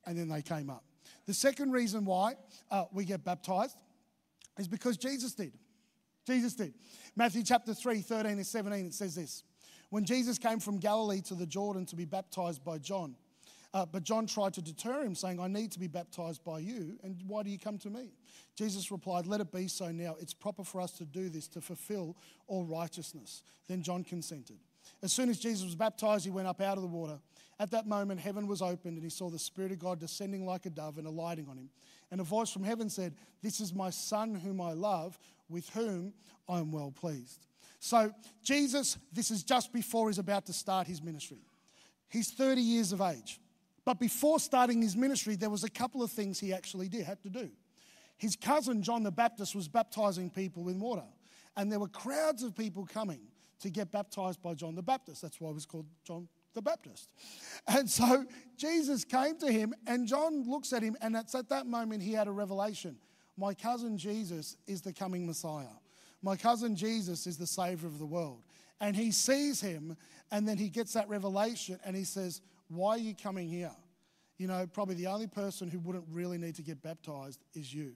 and 0.06 0.16
then 0.16 0.28
they 0.28 0.42
came 0.42 0.70
up. 0.70 0.84
The 1.30 1.34
second 1.34 1.70
reason 1.70 2.04
why 2.04 2.34
uh, 2.72 2.86
we 2.92 3.04
get 3.04 3.22
baptized 3.22 3.76
is 4.58 4.66
because 4.66 4.96
Jesus 4.96 5.32
did. 5.32 5.52
Jesus 6.26 6.54
did. 6.54 6.74
Matthew 7.14 7.44
chapter 7.44 7.72
3, 7.72 8.00
13 8.00 8.32
and 8.32 8.44
17, 8.44 8.86
it 8.86 8.94
says 8.94 9.14
this 9.14 9.44
When 9.90 10.04
Jesus 10.04 10.38
came 10.38 10.58
from 10.58 10.80
Galilee 10.80 11.20
to 11.28 11.36
the 11.36 11.46
Jordan 11.46 11.86
to 11.86 11.94
be 11.94 12.04
baptized 12.04 12.64
by 12.64 12.78
John, 12.78 13.14
uh, 13.72 13.86
but 13.86 14.02
John 14.02 14.26
tried 14.26 14.54
to 14.54 14.60
deter 14.60 15.04
him, 15.04 15.14
saying, 15.14 15.38
I 15.38 15.46
need 15.46 15.70
to 15.70 15.78
be 15.78 15.86
baptized 15.86 16.42
by 16.42 16.58
you, 16.58 16.98
and 17.04 17.22
why 17.28 17.44
do 17.44 17.50
you 17.50 17.60
come 17.60 17.78
to 17.78 17.90
me? 17.90 18.10
Jesus 18.56 18.90
replied, 18.90 19.28
Let 19.28 19.40
it 19.40 19.52
be 19.52 19.68
so 19.68 19.92
now. 19.92 20.16
It's 20.18 20.34
proper 20.34 20.64
for 20.64 20.80
us 20.80 20.90
to 20.98 21.04
do 21.04 21.28
this 21.28 21.46
to 21.50 21.60
fulfill 21.60 22.16
all 22.48 22.64
righteousness. 22.64 23.44
Then 23.68 23.82
John 23.84 24.02
consented. 24.02 24.58
As 25.00 25.12
soon 25.12 25.28
as 25.28 25.38
Jesus 25.38 25.64
was 25.64 25.76
baptized, 25.76 26.24
he 26.24 26.32
went 26.32 26.48
up 26.48 26.60
out 26.60 26.76
of 26.76 26.82
the 26.82 26.88
water. 26.88 27.20
At 27.60 27.70
that 27.72 27.86
moment, 27.86 28.20
heaven 28.20 28.46
was 28.46 28.62
opened, 28.62 28.94
and 28.94 29.04
he 29.04 29.10
saw 29.10 29.28
the 29.28 29.38
Spirit 29.38 29.70
of 29.70 29.78
God 29.78 30.00
descending 30.00 30.46
like 30.46 30.64
a 30.64 30.70
dove 30.70 30.96
and 30.96 31.06
alighting 31.06 31.46
on 31.46 31.58
him. 31.58 31.68
And 32.10 32.18
a 32.18 32.24
voice 32.24 32.50
from 32.50 32.64
heaven 32.64 32.88
said, 32.88 33.14
This 33.42 33.60
is 33.60 33.74
my 33.74 33.90
Son 33.90 34.34
whom 34.34 34.62
I 34.62 34.72
love, 34.72 35.18
with 35.50 35.68
whom 35.68 36.14
I 36.48 36.58
am 36.58 36.72
well 36.72 36.90
pleased. 36.90 37.46
So, 37.78 38.12
Jesus, 38.42 38.96
this 39.12 39.30
is 39.30 39.42
just 39.42 39.74
before 39.74 40.08
he's 40.08 40.18
about 40.18 40.46
to 40.46 40.54
start 40.54 40.86
his 40.86 41.02
ministry. 41.02 41.42
He's 42.08 42.30
30 42.30 42.62
years 42.62 42.92
of 42.92 43.02
age. 43.02 43.38
But 43.84 44.00
before 44.00 44.40
starting 44.40 44.80
his 44.80 44.96
ministry, 44.96 45.36
there 45.36 45.50
was 45.50 45.62
a 45.62 45.70
couple 45.70 46.02
of 46.02 46.10
things 46.10 46.40
he 46.40 46.54
actually 46.54 46.88
did, 46.88 47.04
had 47.04 47.22
to 47.24 47.28
do. 47.28 47.50
His 48.16 48.36
cousin, 48.36 48.82
John 48.82 49.02
the 49.02 49.10
Baptist, 49.10 49.54
was 49.54 49.68
baptizing 49.68 50.30
people 50.30 50.70
in 50.70 50.80
water. 50.80 51.04
And 51.58 51.70
there 51.70 51.78
were 51.78 51.88
crowds 51.88 52.42
of 52.42 52.56
people 52.56 52.86
coming 52.90 53.20
to 53.60 53.68
get 53.68 53.92
baptized 53.92 54.42
by 54.42 54.54
John 54.54 54.74
the 54.74 54.82
Baptist. 54.82 55.20
That's 55.20 55.38
why 55.38 55.48
he 55.48 55.54
was 55.54 55.66
called 55.66 55.86
John 56.06 56.26
the 56.54 56.62
Baptist. 56.62 57.08
And 57.68 57.88
so 57.88 58.24
Jesus 58.56 59.04
came 59.04 59.38
to 59.38 59.50
him, 59.50 59.74
and 59.86 60.06
John 60.06 60.48
looks 60.48 60.72
at 60.72 60.82
him, 60.82 60.96
and 61.00 61.14
it's 61.16 61.34
at 61.34 61.48
that 61.50 61.66
moment 61.66 62.02
he 62.02 62.12
had 62.12 62.26
a 62.26 62.32
revelation. 62.32 62.96
My 63.36 63.54
cousin 63.54 63.96
Jesus 63.96 64.56
is 64.66 64.82
the 64.82 64.92
coming 64.92 65.26
Messiah. 65.26 65.76
My 66.22 66.36
cousin 66.36 66.76
Jesus 66.76 67.26
is 67.26 67.38
the 67.38 67.46
Savior 67.46 67.88
of 67.88 67.98
the 67.98 68.06
world. 68.06 68.42
And 68.80 68.96
he 68.96 69.10
sees 69.10 69.60
him, 69.60 69.96
and 70.30 70.48
then 70.48 70.56
he 70.56 70.68
gets 70.68 70.94
that 70.94 71.08
revelation, 71.08 71.78
and 71.84 71.94
he 71.94 72.04
says, 72.04 72.40
Why 72.68 72.92
are 72.92 72.98
you 72.98 73.14
coming 73.14 73.48
here? 73.48 73.72
You 74.38 74.46
know, 74.46 74.66
probably 74.66 74.94
the 74.94 75.06
only 75.06 75.26
person 75.26 75.68
who 75.68 75.78
wouldn't 75.80 76.06
really 76.10 76.38
need 76.38 76.54
to 76.56 76.62
get 76.62 76.82
baptized 76.82 77.44
is 77.54 77.72
you. 77.72 77.92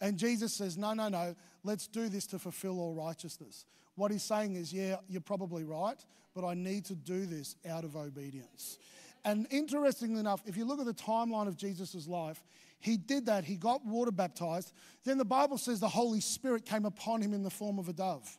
And 0.00 0.18
Jesus 0.18 0.52
says, 0.52 0.76
No, 0.76 0.92
no, 0.92 1.08
no, 1.08 1.34
let's 1.64 1.86
do 1.86 2.08
this 2.08 2.26
to 2.28 2.38
fulfill 2.38 2.80
all 2.80 2.94
righteousness. 2.94 3.64
What 4.00 4.10
he's 4.10 4.22
saying 4.22 4.56
is, 4.56 4.72
Yeah, 4.72 4.96
you're 5.10 5.20
probably 5.20 5.62
right, 5.62 6.02
but 6.34 6.42
I 6.42 6.54
need 6.54 6.86
to 6.86 6.94
do 6.94 7.26
this 7.26 7.56
out 7.68 7.84
of 7.84 7.96
obedience. 7.96 8.78
And 9.26 9.46
interestingly 9.50 10.18
enough, 10.18 10.42
if 10.46 10.56
you 10.56 10.64
look 10.64 10.80
at 10.80 10.86
the 10.86 10.94
timeline 10.94 11.48
of 11.48 11.58
Jesus' 11.58 12.08
life, 12.08 12.42
he 12.78 12.96
did 12.96 13.26
that. 13.26 13.44
He 13.44 13.56
got 13.56 13.84
water 13.84 14.10
baptized. 14.10 14.72
Then 15.04 15.18
the 15.18 15.26
Bible 15.26 15.58
says 15.58 15.80
the 15.80 15.88
Holy 15.90 16.22
Spirit 16.22 16.64
came 16.64 16.86
upon 16.86 17.20
him 17.20 17.34
in 17.34 17.42
the 17.42 17.50
form 17.50 17.78
of 17.78 17.90
a 17.90 17.92
dove. 17.92 18.38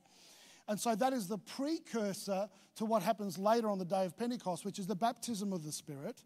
And 0.68 0.80
so 0.80 0.96
that 0.96 1.14
is 1.14 1.28
the 1.28 1.38
precursor 1.38 2.50
to 2.78 2.86
what 2.86 3.04
happens 3.04 3.38
later 3.38 3.70
on 3.70 3.78
the 3.78 3.86
day 3.86 4.06
of 4.06 4.18
Pentecost, 4.18 4.66
which 4.66 4.80
is 4.80 4.88
the 4.88 4.96
baptism 4.96 5.54
of 5.54 5.64
the 5.64 5.72
Spirit. 5.72 6.24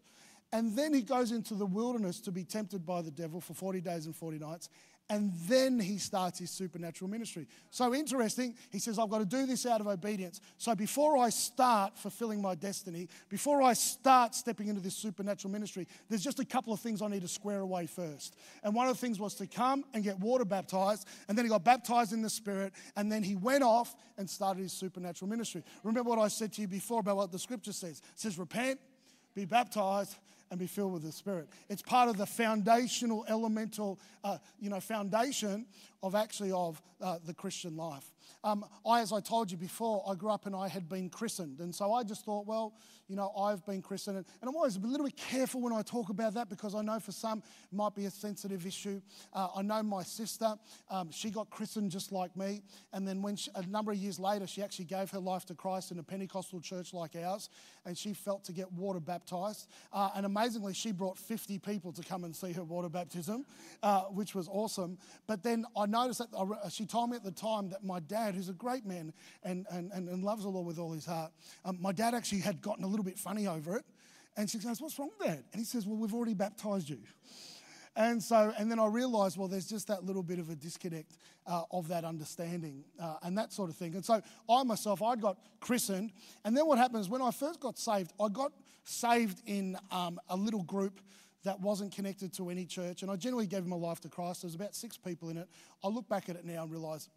And 0.50 0.74
then 0.74 0.94
he 0.94 1.02
goes 1.02 1.30
into 1.30 1.52
the 1.52 1.66
wilderness 1.66 2.20
to 2.22 2.32
be 2.32 2.44
tempted 2.44 2.86
by 2.86 3.02
the 3.02 3.10
devil 3.10 3.42
for 3.42 3.52
40 3.52 3.82
days 3.82 4.06
and 4.06 4.16
40 4.16 4.38
nights 4.38 4.70
and 5.08 5.32
then 5.46 5.78
he 5.78 5.98
starts 5.98 6.40
his 6.40 6.50
supernatural 6.50 7.08
ministry. 7.08 7.46
So 7.70 7.94
interesting, 7.94 8.54
he 8.72 8.80
says, 8.80 8.98
I've 8.98 9.08
got 9.08 9.18
to 9.18 9.24
do 9.24 9.46
this 9.46 9.64
out 9.64 9.80
of 9.80 9.86
obedience. 9.86 10.40
So 10.58 10.74
before 10.74 11.16
I 11.16 11.30
start 11.30 11.96
fulfilling 11.96 12.42
my 12.42 12.56
destiny, 12.56 13.08
before 13.28 13.62
I 13.62 13.74
start 13.74 14.34
stepping 14.34 14.66
into 14.66 14.80
this 14.80 14.96
supernatural 14.96 15.52
ministry, 15.52 15.86
there's 16.08 16.24
just 16.24 16.40
a 16.40 16.44
couple 16.44 16.72
of 16.72 16.80
things 16.80 17.02
I 17.02 17.08
need 17.08 17.22
to 17.22 17.28
square 17.28 17.60
away 17.60 17.86
first. 17.86 18.36
And 18.64 18.74
one 18.74 18.88
of 18.88 18.94
the 18.94 19.00
things 19.00 19.20
was 19.20 19.34
to 19.36 19.46
come 19.46 19.84
and 19.94 20.02
get 20.02 20.18
water 20.18 20.44
baptized, 20.44 21.06
and 21.28 21.38
then 21.38 21.44
he 21.44 21.50
got 21.50 21.62
baptized 21.62 22.12
in 22.12 22.20
the 22.20 22.30
Spirit, 22.30 22.72
and 22.96 23.10
then 23.10 23.22
he 23.22 23.36
went 23.36 23.62
off 23.62 23.94
and 24.18 24.28
started 24.28 24.62
his 24.62 24.72
supernatural 24.72 25.28
ministry. 25.28 25.62
Remember 25.84 26.10
what 26.10 26.18
I 26.18 26.28
said 26.28 26.52
to 26.54 26.62
you 26.62 26.68
before 26.68 26.98
about 26.98 27.16
what 27.16 27.30
the 27.30 27.38
scripture 27.38 27.72
says? 27.72 28.02
It 28.14 28.20
says, 28.20 28.38
Repent, 28.38 28.80
be 29.36 29.44
baptized, 29.44 30.16
and 30.50 30.58
be 30.58 30.66
filled 30.66 30.92
with 30.92 31.02
the 31.02 31.12
Spirit. 31.12 31.48
It's 31.68 31.82
part 31.82 32.08
of 32.08 32.16
the 32.16 32.26
foundational, 32.26 33.24
elemental, 33.28 33.98
uh, 34.22 34.38
you 34.60 34.70
know, 34.70 34.80
foundation 34.80 35.66
of 36.02 36.14
actually 36.14 36.52
of 36.52 36.80
uh, 37.00 37.18
the 37.24 37.34
Christian 37.34 37.76
life. 37.76 38.10
Um, 38.44 38.64
I, 38.84 39.00
as 39.00 39.12
I 39.12 39.20
told 39.20 39.50
you 39.50 39.56
before, 39.56 40.04
I 40.08 40.14
grew 40.14 40.30
up 40.30 40.46
and 40.46 40.54
I 40.54 40.68
had 40.68 40.88
been 40.88 41.08
christened, 41.08 41.60
and 41.60 41.74
so 41.74 41.92
I 41.92 42.02
just 42.02 42.24
thought, 42.24 42.46
well, 42.46 42.74
you 43.08 43.16
know, 43.16 43.32
I've 43.38 43.64
been 43.64 43.82
christened, 43.82 44.16
and, 44.16 44.26
I'm 44.42 44.54
always 44.54 44.76
a 44.76 44.80
little 44.80 45.06
bit 45.06 45.16
careful 45.16 45.60
when 45.60 45.72
I 45.72 45.82
talk 45.82 46.08
about 46.08 46.34
that 46.34 46.48
because 46.48 46.74
I 46.74 46.82
know 46.82 46.98
for 47.00 47.12
some 47.12 47.38
it 47.38 47.76
might 47.76 47.94
be 47.94 48.06
a 48.06 48.10
sensitive 48.10 48.66
issue. 48.66 49.00
Uh, 49.32 49.48
I 49.56 49.62
know 49.62 49.82
my 49.82 50.02
sister, 50.02 50.54
um, 50.90 51.10
she 51.10 51.30
got 51.30 51.50
christened 51.50 51.90
just 51.90 52.12
like 52.12 52.36
me, 52.36 52.62
and 52.92 53.06
then 53.06 53.22
when 53.22 53.36
she, 53.36 53.50
a 53.54 53.66
number 53.66 53.92
of 53.92 53.98
years 53.98 54.18
later, 54.18 54.46
she 54.46 54.62
actually 54.62 54.86
gave 54.86 55.10
her 55.10 55.18
life 55.18 55.44
to 55.46 55.54
Christ 55.54 55.90
in 55.90 55.98
a 55.98 56.02
Pentecostal 56.02 56.60
church 56.60 56.92
like 56.94 57.16
ours, 57.16 57.48
and 57.84 57.96
she 57.96 58.12
felt 58.12 58.44
to 58.44 58.52
get 58.52 58.72
water 58.72 59.00
baptized, 59.00 59.68
uh, 59.92 60.10
and 60.16 60.26
amazingly, 60.26 60.74
she 60.74 60.92
brought 60.92 61.18
50 61.18 61.58
people 61.58 61.92
to 61.92 62.02
come 62.02 62.24
and 62.24 62.34
see 62.34 62.52
her 62.52 62.64
water 62.64 62.88
baptism, 62.88 63.44
uh, 63.82 64.02
which 64.02 64.34
was 64.34 64.48
awesome. 64.48 64.98
But 65.26 65.42
then 65.42 65.64
I 65.76 65.86
noticed 65.86 66.18
that 66.18 66.36
uh, 66.36 66.68
she 66.68 66.86
told 66.86 67.10
me 67.10 67.16
at 67.16 67.24
the 67.24 67.30
time 67.30 67.70
that 67.70 67.84
my 67.84 68.00
dad, 68.00 68.15
who's 68.34 68.48
a 68.48 68.54
great 68.54 68.84
man 68.86 69.12
and, 69.42 69.66
and, 69.70 69.92
and 69.92 70.24
loves 70.24 70.42
the 70.42 70.48
Lord 70.48 70.66
with 70.66 70.78
all 70.78 70.92
his 70.92 71.06
heart, 71.06 71.32
um, 71.64 71.78
my 71.80 71.92
dad 71.92 72.14
actually 72.14 72.40
had 72.40 72.60
gotten 72.60 72.84
a 72.84 72.86
little 72.86 73.04
bit 73.04 73.18
funny 73.18 73.46
over 73.46 73.76
it. 73.76 73.84
And 74.36 74.50
she 74.50 74.58
goes, 74.58 74.80
What's 74.80 74.98
wrong 74.98 75.10
that? 75.20 75.44
And 75.52 75.56
he 75.58 75.64
says, 75.64 75.86
Well, 75.86 75.96
we've 75.96 76.14
already 76.14 76.34
baptized 76.34 76.88
you. 76.88 76.98
And 77.96 78.22
so, 78.22 78.52
and 78.58 78.70
then 78.70 78.78
I 78.78 78.86
realized, 78.88 79.38
well, 79.38 79.48
there's 79.48 79.66
just 79.66 79.88
that 79.88 80.04
little 80.04 80.22
bit 80.22 80.38
of 80.38 80.50
a 80.50 80.54
disconnect 80.54 81.16
uh, 81.46 81.62
of 81.70 81.88
that 81.88 82.04
understanding 82.04 82.84
uh, 83.00 83.16
and 83.22 83.38
that 83.38 83.54
sort 83.54 83.70
of 83.70 83.76
thing. 83.76 83.94
And 83.94 84.04
so 84.04 84.20
I 84.50 84.62
myself, 84.64 85.02
I 85.02 85.16
got 85.16 85.38
christened. 85.60 86.12
And 86.44 86.54
then 86.54 86.66
what 86.66 86.76
happens 86.76 87.08
when 87.08 87.22
I 87.22 87.30
first 87.30 87.58
got 87.58 87.78
saved, 87.78 88.12
I 88.20 88.28
got 88.28 88.52
saved 88.84 89.40
in 89.46 89.78
um, 89.90 90.20
a 90.28 90.36
little 90.36 90.62
group 90.62 91.00
that 91.44 91.58
wasn't 91.60 91.94
connected 91.94 92.34
to 92.34 92.50
any 92.50 92.66
church. 92.66 93.00
And 93.00 93.10
I 93.10 93.16
generally 93.16 93.46
gave 93.46 93.64
my 93.64 93.76
life 93.76 94.00
to 94.00 94.10
Christ. 94.10 94.42
There 94.42 94.48
was 94.48 94.54
about 94.54 94.74
six 94.74 94.98
people 94.98 95.30
in 95.30 95.38
it. 95.38 95.48
I 95.82 95.88
look 95.88 96.06
back 96.06 96.28
at 96.28 96.36
it 96.36 96.44
now 96.44 96.64
and 96.64 96.70
realize 96.70 97.08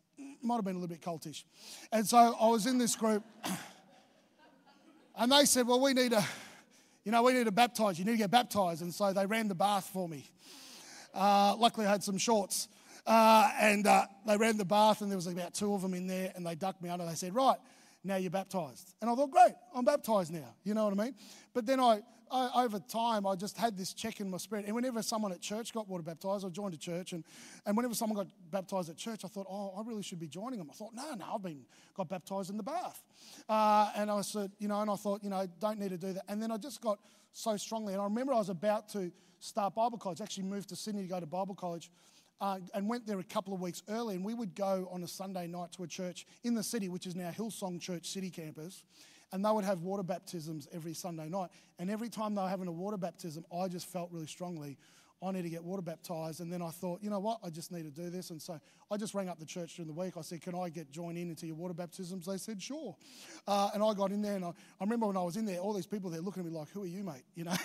might 0.41 0.55
have 0.55 0.65
been 0.65 0.75
a 0.75 0.79
little 0.79 0.95
bit 0.95 1.01
cultish. 1.01 1.43
And 1.91 2.07
so 2.07 2.35
I 2.39 2.47
was 2.47 2.65
in 2.65 2.77
this 2.77 2.95
group. 2.95 3.23
And 5.21 5.33
they 5.33 5.43
said, 5.43 5.67
Well, 5.67 5.81
we 5.81 5.93
need 5.93 6.13
a, 6.13 6.23
you 7.03 7.11
know, 7.11 7.21
we 7.23 7.33
need 7.33 7.43
to 7.43 7.51
baptize. 7.51 7.99
You 7.99 8.05
need 8.05 8.13
to 8.13 8.17
get 8.17 8.31
baptized. 8.31 8.81
And 8.81 8.93
so 8.93 9.11
they 9.11 9.25
ran 9.25 9.49
the 9.49 9.55
bath 9.55 9.89
for 9.91 10.07
me. 10.07 10.29
Uh, 11.13 11.57
luckily, 11.57 11.85
I 11.87 11.91
had 11.91 12.03
some 12.03 12.17
shorts. 12.17 12.69
Uh, 13.05 13.51
and 13.59 13.85
uh, 13.85 14.05
they 14.25 14.37
ran 14.37 14.55
the 14.55 14.63
bath, 14.63 15.01
and 15.01 15.11
there 15.11 15.17
was 15.17 15.27
about 15.27 15.53
two 15.53 15.73
of 15.73 15.81
them 15.81 15.93
in 15.93 16.07
there, 16.07 16.31
and 16.35 16.45
they 16.45 16.55
ducked 16.55 16.81
me 16.81 16.89
under. 16.89 17.05
They 17.05 17.15
said, 17.15 17.35
Right, 17.35 17.57
now 18.03 18.15
you're 18.15 18.31
baptized. 18.31 18.93
And 19.01 19.09
I 19.09 19.15
thought, 19.15 19.31
Great, 19.31 19.53
I'm 19.75 19.85
baptized 19.85 20.31
now. 20.31 20.55
You 20.63 20.73
know 20.73 20.85
what 20.85 20.99
I 20.99 21.03
mean? 21.03 21.15
But 21.53 21.65
then 21.65 21.79
I, 21.79 22.01
I, 22.31 22.63
over 22.63 22.79
time, 22.79 23.25
I 23.25 23.35
just 23.35 23.57
had 23.57 23.77
this 23.77 23.93
check 23.93 24.19
in 24.19 24.29
my 24.29 24.37
spirit. 24.37 24.65
And 24.65 24.75
whenever 24.75 25.01
someone 25.01 25.31
at 25.31 25.41
church 25.41 25.73
got 25.73 25.87
water 25.87 26.03
baptized, 26.03 26.45
I 26.45 26.49
joined 26.49 26.73
a 26.73 26.77
church. 26.77 27.13
And, 27.13 27.23
and 27.65 27.75
whenever 27.75 27.93
someone 27.93 28.17
got 28.17 28.27
baptized 28.51 28.89
at 28.89 28.97
church, 28.97 29.21
I 29.25 29.27
thought, 29.27 29.47
oh, 29.49 29.73
I 29.77 29.87
really 29.87 30.03
should 30.03 30.19
be 30.19 30.27
joining 30.27 30.59
them. 30.59 30.69
I 30.69 30.73
thought, 30.73 30.93
no, 30.93 31.13
no, 31.13 31.25
I've 31.35 31.41
been 31.41 31.65
got 31.95 32.09
baptized 32.09 32.49
in 32.49 32.57
the 32.57 32.63
bath. 32.63 33.03
Uh, 33.47 33.91
and 33.95 34.11
I 34.11 34.21
said, 34.21 34.51
you 34.59 34.67
know, 34.67 34.81
and 34.81 34.91
I 34.91 34.95
thought, 34.95 35.23
you 35.23 35.29
know, 35.29 35.45
don't 35.59 35.79
need 35.79 35.89
to 35.89 35.97
do 35.97 36.13
that. 36.13 36.23
And 36.27 36.41
then 36.41 36.51
I 36.51 36.57
just 36.57 36.81
got 36.81 36.99
so 37.33 37.57
strongly. 37.57 37.93
And 37.93 38.01
I 38.01 38.05
remember 38.05 38.33
I 38.33 38.37
was 38.37 38.49
about 38.49 38.89
to 38.89 39.11
start 39.39 39.75
Bible 39.75 39.97
college, 39.97 40.21
actually 40.21 40.43
moved 40.43 40.69
to 40.69 40.75
Sydney 40.75 41.03
to 41.03 41.07
go 41.07 41.19
to 41.19 41.25
Bible 41.25 41.55
college. 41.55 41.89
Uh, 42.41 42.59
and 42.73 42.87
went 42.87 43.05
there 43.05 43.19
a 43.19 43.23
couple 43.23 43.53
of 43.53 43.59
weeks 43.59 43.83
early, 43.89 44.15
and 44.15 44.23
we 44.23 44.33
would 44.33 44.55
go 44.55 44.87
on 44.93 45.03
a 45.03 45.07
Sunday 45.07 45.45
night 45.45 45.73
to 45.73 45.83
a 45.83 45.87
church 45.87 46.25
in 46.43 46.55
the 46.55 46.63
city, 46.63 46.87
which 46.87 47.05
is 47.05 47.15
now 47.15 47.29
Hillsong 47.31 47.81
Church 47.81 48.07
City 48.07 48.29
Campus 48.29 48.83
and 49.31 49.45
they 49.45 49.51
would 49.51 49.63
have 49.63 49.81
water 49.81 50.03
baptisms 50.03 50.67
every 50.71 50.93
Sunday 50.93 51.29
night. 51.29 51.49
And 51.77 51.89
every 51.89 52.09
time 52.09 52.35
they 52.35 52.41
were 52.41 52.49
having 52.49 52.67
a 52.67 52.71
water 52.71 52.97
baptism, 52.97 53.45
I 53.55 53.67
just 53.67 53.87
felt 53.87 54.09
really 54.11 54.27
strongly, 54.27 54.77
I 55.21 55.31
need 55.31 55.41
to 55.41 55.49
get 55.49 55.63
water 55.63 55.81
baptized. 55.81 56.39
And 56.39 56.51
then 56.51 56.61
I 56.61 56.69
thought, 56.69 57.03
you 57.03 57.09
know 57.09 57.19
what, 57.19 57.39
I 57.43 57.49
just 57.49 57.71
need 57.71 57.83
to 57.83 57.91
do 57.91 58.09
this. 58.09 58.29
And 58.29 58.41
so 58.41 58.59
I 58.89 58.97
just 58.97 59.13
rang 59.13 59.27
up 59.27 59.37
the 59.37 59.45
church 59.45 59.75
during 59.75 59.87
the 59.87 59.93
week. 59.93 60.13
I 60.17 60.21
said, 60.21 60.41
can 60.41 60.55
I 60.55 60.69
get 60.69 60.91
joined 60.91 61.17
in 61.17 61.29
into 61.29 61.45
your 61.45 61.55
water 61.55 61.73
baptisms? 61.73 62.25
They 62.25 62.37
said, 62.37 62.61
sure. 62.61 62.95
Uh, 63.45 63.69
and 63.73 63.83
I 63.83 63.93
got 63.93 64.11
in 64.11 64.21
there, 64.21 64.35
and 64.35 64.45
I, 64.45 64.49
I, 64.49 64.83
remember 64.83 65.07
when 65.07 65.17
I 65.17 65.23
was 65.23 65.35
in 65.35 65.45
there, 65.45 65.59
all 65.59 65.73
these 65.73 65.87
people 65.87 66.09
there 66.09 66.21
looking 66.21 66.45
at 66.45 66.51
me 66.51 66.57
like, 66.57 66.69
who 66.69 66.83
are 66.83 66.87
you, 66.87 67.03
mate? 67.03 67.23
You 67.35 67.45
know. 67.45 67.55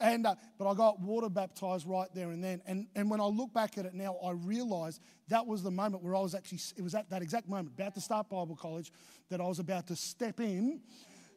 and 0.00 0.26
uh, 0.26 0.34
but 0.58 0.68
I 0.68 0.74
got 0.74 1.00
water 1.00 1.30
baptized 1.30 1.86
right 1.86 2.08
there 2.14 2.30
and 2.30 2.44
then. 2.44 2.60
And 2.66 2.88
and 2.94 3.08
when 3.08 3.20
I 3.22 3.24
look 3.24 3.54
back 3.54 3.78
at 3.78 3.86
it 3.86 3.94
now, 3.94 4.16
I 4.22 4.32
realise 4.32 5.00
that 5.28 5.46
was 5.46 5.62
the 5.62 5.70
moment 5.70 6.02
where 6.02 6.14
I 6.14 6.20
was 6.20 6.34
actually. 6.34 6.60
It 6.76 6.82
was 6.82 6.94
at 6.94 7.08
that 7.08 7.22
exact 7.22 7.48
moment, 7.48 7.74
about 7.78 7.94
to 7.94 8.02
start 8.02 8.28
Bible 8.28 8.54
college, 8.54 8.92
that 9.30 9.40
I 9.40 9.46
was 9.46 9.60
about 9.60 9.86
to 9.86 9.96
step 9.96 10.40
in 10.40 10.82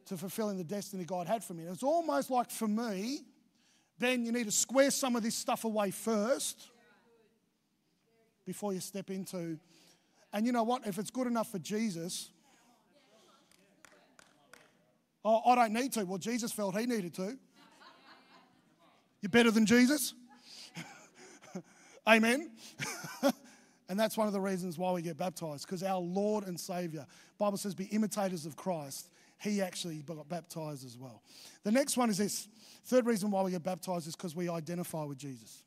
to 0.06 0.16
fulfilling 0.18 0.58
the 0.58 0.64
destiny 0.64 1.04
God 1.04 1.26
had 1.26 1.44
for 1.44 1.54
me. 1.54 1.64
And 1.64 1.72
it's 1.72 1.82
almost 1.82 2.30
like 2.30 2.50
for 2.50 2.68
me, 2.68 3.20
Ben, 3.98 4.24
you 4.24 4.32
need 4.32 4.44
to 4.44 4.52
square 4.52 4.90
some 4.90 5.16
of 5.16 5.22
this 5.22 5.34
stuff 5.34 5.64
away 5.64 5.90
first 5.90 6.70
before 8.46 8.72
you 8.72 8.80
step 8.80 9.10
into. 9.10 9.58
And 10.32 10.46
you 10.46 10.52
know 10.52 10.62
what? 10.62 10.86
If 10.86 10.98
it's 10.98 11.10
good 11.10 11.26
enough 11.26 11.50
for 11.50 11.58
Jesus, 11.58 12.30
oh, 15.24 15.42
I 15.50 15.54
don't 15.54 15.72
need 15.72 15.92
to. 15.94 16.04
Well, 16.04 16.18
Jesus 16.18 16.52
felt 16.52 16.78
he 16.78 16.86
needed 16.86 17.14
to. 17.14 17.36
You're 19.20 19.30
better 19.30 19.50
than 19.50 19.66
Jesus? 19.66 20.14
Amen. 22.06 22.52
and 23.88 23.98
that's 23.98 24.16
one 24.16 24.28
of 24.28 24.32
the 24.32 24.40
reasons 24.40 24.78
why 24.78 24.92
we 24.92 25.02
get 25.02 25.16
baptized, 25.16 25.66
because 25.66 25.82
our 25.82 25.98
Lord 25.98 26.46
and 26.46 26.58
Savior, 26.58 27.04
Bible 27.36 27.58
says, 27.58 27.74
be 27.74 27.86
imitators 27.86 28.46
of 28.46 28.54
Christ 28.54 29.08
he 29.40 29.62
actually 29.62 30.02
got 30.02 30.28
baptized 30.28 30.84
as 30.84 30.98
well. 30.98 31.22
The 31.62 31.70
next 31.70 31.96
one 31.96 32.10
is 32.10 32.18
this. 32.18 32.48
Third 32.84 33.06
reason 33.06 33.30
why 33.30 33.42
we 33.42 33.52
get 33.52 33.62
baptized 33.62 34.08
is 34.08 34.16
because 34.16 34.34
we 34.34 34.48
identify 34.48 35.04
with 35.04 35.18
Jesus. 35.18 35.62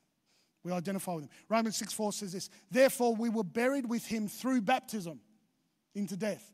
We 0.64 0.72
identify 0.72 1.14
with 1.14 1.24
him. 1.26 1.30
Romans 1.50 1.78
6 1.78 1.94
4 1.94 2.14
says 2.14 2.34
this 2.34 2.50
Therefore, 2.70 3.16
we 3.16 3.30
were 3.30 3.44
buried 3.44 3.90
with 3.90 4.06
him 4.06 4.28
through 4.28 4.62
baptism 4.62 5.20
into 5.96 6.18
death. 6.18 6.52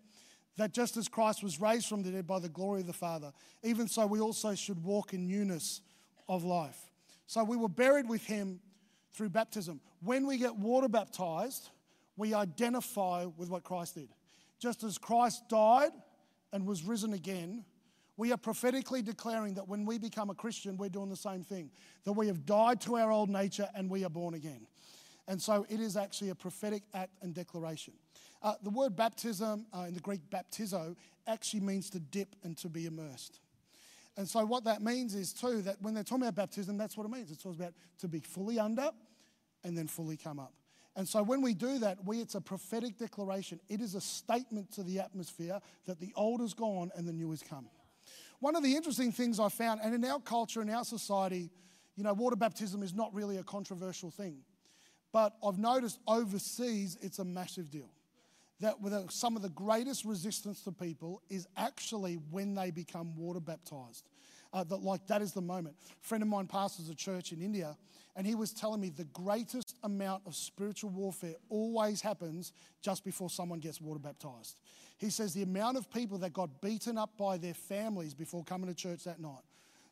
That 0.58 0.74
just 0.74 0.98
as 0.98 1.08
Christ 1.08 1.44
was 1.44 1.62
raised 1.62 1.88
from 1.88 2.04
the 2.04 2.12
dead 2.12 2.26
by 2.26 2.40
the 2.40 2.50
glory 2.50 2.82
of 2.82 2.88
the 2.88 2.94
Father, 2.94 3.32
even 3.64 3.88
so 3.88 4.08
we 4.08 4.20
also 4.20 4.56
should 4.56 4.84
walk 4.84 5.14
in 5.14 5.28
newness 5.28 5.82
of 6.28 6.44
life. 6.44 6.78
So 7.28 7.44
we 7.44 7.58
were 7.58 7.70
buried 7.70 8.08
with 8.08 8.26
him 8.26 8.60
through 9.14 9.30
baptism. 9.30 9.82
When 10.02 10.26
we 10.26 10.38
get 10.38 10.56
water 10.56 10.88
baptized, 10.88 11.70
we 12.16 12.34
identify 12.34 13.26
with 13.26 13.50
what 13.50 13.64
Christ 13.64 13.96
did. 13.96 14.10
Just 14.60 14.84
as 14.84 14.98
Christ 14.98 15.44
died 15.50 15.92
and 16.54 16.66
was 16.66 16.84
risen 16.84 17.14
again, 17.14 17.66
we 18.18 18.32
are 18.32 18.38
prophetically 18.38 19.02
declaring 19.02 19.54
that 19.56 19.68
when 19.68 19.86
we 19.86 20.00
become 20.00 20.30
a 20.30 20.36
Christian, 20.36 20.78
we're 20.78 20.90
doing 20.90 21.10
the 21.10 21.16
same 21.16 21.44
thing. 21.44 21.70
That 22.04 22.14
we 22.14 22.28
have 22.28 22.46
died 22.46 22.82
to 22.82 22.96
our 22.98 23.12
old 23.12 23.30
nature 23.30 23.70
and 23.76 23.90
we 23.90 24.04
are 24.04 24.10
born 24.10 24.34
again. 24.34 24.66
And 25.28 25.42
so 25.42 25.66
it 25.70 25.80
is 25.80 25.98
actually 25.98 26.30
a 26.30 26.36
prophetic 26.36 26.84
act 26.94 27.12
and 27.22 27.34
declaration. 27.34 27.94
Uh, 28.42 28.54
the 28.64 28.70
word 28.70 28.96
baptism 28.96 29.66
uh, 29.74 29.82
in 29.82 29.94
the 29.94 30.00
Greek 30.00 30.22
baptizo 30.30 30.96
actually 31.28 31.60
means 31.60 31.90
to 31.92 32.00
dip 32.00 32.36
and 32.44 32.58
to 32.58 32.70
be 32.70 32.86
immersed. 32.86 33.40
And 34.16 34.28
so 34.28 34.44
what 34.46 34.64
that 34.64 34.82
means 34.82 35.14
is 35.14 35.32
too 35.34 35.62
that 35.64 35.76
when 35.82 35.94
they're 35.94 36.04
talking 36.04 36.24
about 36.24 36.36
baptism, 36.36 36.78
that's 36.78 36.98
what 36.98 37.06
it 37.06 37.12
means. 37.12 37.30
It's 37.30 37.44
talks 37.44 37.58
about 37.58 37.74
to 38.00 38.08
be 38.08 38.20
fully 38.20 38.58
under 38.58 38.90
and 39.64 39.78
then 39.78 39.88
fully 39.88 40.18
come 40.18 40.40
up. 40.40 40.54
And 40.98 41.08
so 41.08 41.22
when 41.22 41.44
we 41.44 41.54
do 41.54 41.78
that, 41.80 42.04
we, 42.04 42.20
it's 42.20 42.34
a 42.34 42.42
prophetic 42.42 42.98
declaration. 42.98 43.60
It 43.70 43.82
is 43.82 43.94
a 43.94 44.02
statement 44.02 44.72
to 44.74 44.84
the 44.84 45.00
atmosphere 45.00 45.62
that 45.86 46.00
the 46.00 46.12
old 46.16 46.42
is 46.42 46.56
gone 46.56 46.90
and 46.96 47.08
the 47.08 47.14
new 47.14 47.30
has 47.30 47.44
come. 47.44 47.70
One 48.40 48.56
of 48.56 48.64
the 48.64 48.76
interesting 48.76 49.12
things 49.12 49.40
I 49.40 49.50
found, 49.50 49.80
and 49.84 49.94
in 49.94 50.04
our 50.06 50.20
culture, 50.20 50.60
in 50.60 50.72
our 50.72 50.84
society, 50.84 51.52
you 51.96 52.04
know, 52.04 52.14
water 52.14 52.36
baptism 52.36 52.82
is 52.82 52.96
not 52.96 53.14
really 53.14 53.38
a 53.38 53.44
controversial 53.44 54.10
thing. 54.10 54.40
But 55.14 55.36
I've 55.46 55.60
noticed 55.60 56.00
overseas 56.08 56.98
it's 57.02 57.20
a 57.20 57.26
massive 57.26 57.70
deal. 57.70 57.90
That 58.60 58.82
with 58.82 59.12
some 59.12 59.36
of 59.36 59.44
the 59.44 59.50
greatest 59.50 60.04
resistance 60.04 60.62
to 60.64 60.72
people 60.72 61.22
is 61.30 61.48
actually 61.56 62.16
when 62.32 62.56
they 62.56 62.72
become 62.72 63.16
water 63.16 63.40
baptized. 63.40 64.10
Uh, 64.54 64.64
that 64.64 64.78
like 64.78 65.06
that 65.08 65.22
is 65.22 65.34
the 65.34 65.42
moment. 65.42 65.76
A 65.90 66.08
friend 66.08 66.22
of 66.22 66.30
mine 66.30 66.48
pastors 66.48 66.90
a 66.90 66.96
church 66.96 67.32
in 67.32 67.42
India, 67.42 67.78
and 68.16 68.26
he 68.26 68.36
was 68.36 68.52
telling 68.52 68.82
me 68.82 68.90
the 68.90 69.06
greatest 69.06 69.76
amount 69.84 70.24
of 70.26 70.36
spiritual 70.36 70.90
warfare 70.90 71.36
always 71.50 72.02
happens 72.02 72.54
just 72.82 73.04
before 73.04 73.30
someone 73.30 73.60
gets 73.60 73.80
water 73.80 74.00
baptized. 74.00 74.58
He 74.98 75.10
says 75.10 75.34
the 75.34 75.44
amount 75.44 75.78
of 75.78 75.92
people 75.92 76.18
that 76.20 76.34
got 76.34 76.62
beaten 76.62 76.98
up 76.98 77.12
by 77.18 77.38
their 77.38 77.54
families 77.54 78.14
before 78.14 78.44
coming 78.44 78.68
to 78.68 78.74
church 78.74 79.04
that 79.04 79.20
night 79.20 79.44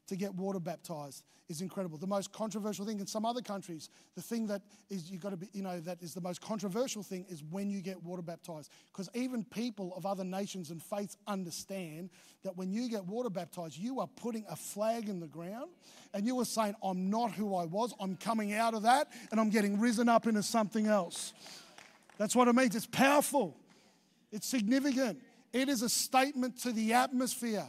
to 0.07 0.15
get 0.15 0.33
water 0.35 0.59
baptized 0.59 1.23
is 1.47 1.61
incredible. 1.61 1.97
The 1.97 2.07
most 2.07 2.31
controversial 2.31 2.85
thing 2.85 2.99
in 2.99 3.07
some 3.07 3.25
other 3.25 3.41
countries, 3.41 3.89
the 4.15 4.21
thing 4.21 4.47
that 4.47 4.61
is 4.89 5.11
you've 5.11 5.21
got 5.21 5.29
to 5.29 5.37
be, 5.37 5.47
you 5.53 5.61
know, 5.61 5.79
that 5.81 6.01
is 6.01 6.13
the 6.13 6.21
most 6.21 6.41
controversial 6.41 7.03
thing 7.03 7.25
is 7.29 7.43
when 7.43 7.69
you 7.69 7.81
get 7.81 8.01
water 8.03 8.21
baptized. 8.21 8.71
Because 8.91 9.09
even 9.13 9.43
people 9.43 9.93
of 9.95 10.05
other 10.05 10.23
nations 10.23 10.71
and 10.71 10.81
faiths 10.81 11.17
understand 11.27 12.09
that 12.43 12.57
when 12.57 12.71
you 12.71 12.89
get 12.89 13.05
water 13.05 13.29
baptized, 13.29 13.77
you 13.77 13.99
are 13.99 14.07
putting 14.07 14.45
a 14.49 14.55
flag 14.55 15.07
in 15.09 15.19
the 15.19 15.27
ground 15.27 15.71
and 16.13 16.25
you 16.25 16.39
are 16.39 16.45
saying, 16.45 16.75
I'm 16.83 17.09
not 17.09 17.31
who 17.31 17.55
I 17.55 17.65
was, 17.65 17.93
I'm 17.99 18.15
coming 18.15 18.53
out 18.53 18.73
of 18.73 18.83
that 18.83 19.11
and 19.31 19.39
I'm 19.39 19.49
getting 19.49 19.79
risen 19.79 20.09
up 20.09 20.27
into 20.27 20.43
something 20.43 20.87
else. 20.87 21.33
That's 22.17 22.35
what 22.35 22.47
it 22.47 22.55
means. 22.55 22.75
It's 22.75 22.87
powerful, 22.87 23.55
it's 24.31 24.47
significant. 24.47 25.21
It 25.53 25.69
is 25.69 25.83
a 25.83 25.89
statement 25.89 26.59
to 26.63 26.73
the 26.73 26.93
atmosphere. 26.93 27.65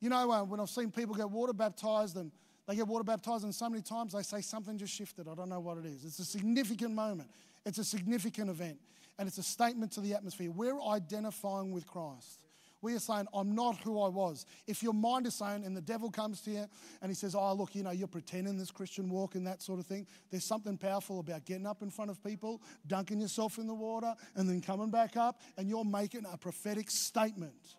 You 0.00 0.08
know, 0.08 0.30
uh, 0.30 0.42
when 0.42 0.60
I've 0.60 0.70
seen 0.70 0.90
people 0.90 1.14
get 1.14 1.30
water 1.30 1.52
baptized 1.52 2.16
and 2.16 2.32
they 2.66 2.76
get 2.76 2.86
water 2.86 3.04
baptized, 3.04 3.44
and 3.44 3.54
so 3.54 3.68
many 3.68 3.82
times 3.82 4.12
they 4.12 4.22
say 4.22 4.40
something 4.40 4.78
just 4.78 4.94
shifted. 4.94 5.28
I 5.28 5.34
don't 5.34 5.48
know 5.48 5.60
what 5.60 5.78
it 5.78 5.86
is. 5.86 6.04
It's 6.04 6.18
a 6.18 6.24
significant 6.24 6.94
moment, 6.94 7.30
it's 7.66 7.78
a 7.78 7.84
significant 7.84 8.48
event, 8.48 8.78
and 9.18 9.28
it's 9.28 9.38
a 9.38 9.42
statement 9.42 9.92
to 9.92 10.00
the 10.00 10.14
atmosphere. 10.14 10.50
We're 10.50 10.80
identifying 10.80 11.72
with 11.72 11.86
Christ. 11.86 12.44
We 12.82 12.94
are 12.94 12.98
saying, 12.98 13.26
I'm 13.34 13.54
not 13.54 13.76
who 13.78 14.00
I 14.00 14.08
was. 14.08 14.46
If 14.66 14.82
your 14.82 14.94
mind 14.94 15.26
is 15.26 15.34
saying, 15.34 15.64
and 15.66 15.76
the 15.76 15.82
devil 15.82 16.10
comes 16.10 16.40
to 16.42 16.50
you 16.50 16.66
and 17.02 17.10
he 17.10 17.14
says, 17.14 17.34
Oh, 17.34 17.52
look, 17.52 17.74
you 17.74 17.82
know, 17.82 17.90
you're 17.90 18.08
pretending 18.08 18.56
this 18.56 18.70
Christian 18.70 19.10
walk 19.10 19.34
and 19.34 19.46
that 19.46 19.60
sort 19.60 19.80
of 19.80 19.86
thing, 19.86 20.06
there's 20.30 20.46
something 20.46 20.78
powerful 20.78 21.20
about 21.20 21.44
getting 21.44 21.66
up 21.66 21.82
in 21.82 21.90
front 21.90 22.10
of 22.10 22.22
people, 22.24 22.62
dunking 22.86 23.20
yourself 23.20 23.58
in 23.58 23.66
the 23.66 23.74
water, 23.74 24.14
and 24.34 24.48
then 24.48 24.62
coming 24.62 24.90
back 24.90 25.16
up, 25.16 25.40
and 25.58 25.68
you're 25.68 25.84
making 25.84 26.24
a 26.32 26.38
prophetic 26.38 26.90
statement. 26.90 27.76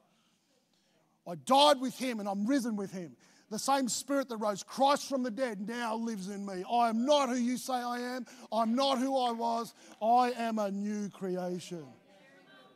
I 1.28 1.36
died 1.36 1.80
with 1.80 1.98
him 1.98 2.20
and 2.20 2.28
I'm 2.28 2.46
risen 2.46 2.76
with 2.76 2.92
him. 2.92 3.16
The 3.50 3.60
same 3.60 3.90
spirit 3.90 4.30
that 4.30 4.38
rose 4.38 4.64
Christ 4.64 5.10
from 5.10 5.24
the 5.24 5.32
dead 5.32 5.68
now 5.68 5.96
lives 5.96 6.30
in 6.30 6.46
me. 6.46 6.64
I 6.72 6.88
am 6.88 7.06
not 7.06 7.30
who 7.30 7.36
you 7.36 7.58
say 7.58 7.74
I 7.74 8.00
am. 8.00 8.26
I'm 8.52 8.76
not 8.76 8.98
who 8.98 9.18
I 9.18 9.32
was. 9.32 9.74
I 10.02 10.32
am 10.38 10.58
a 10.58 10.72
new 10.72 11.10
creation. 11.10 11.86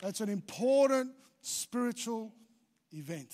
That's 0.01 0.19
an 0.19 0.29
important 0.29 1.11
spiritual 1.41 2.33
event. 2.91 3.33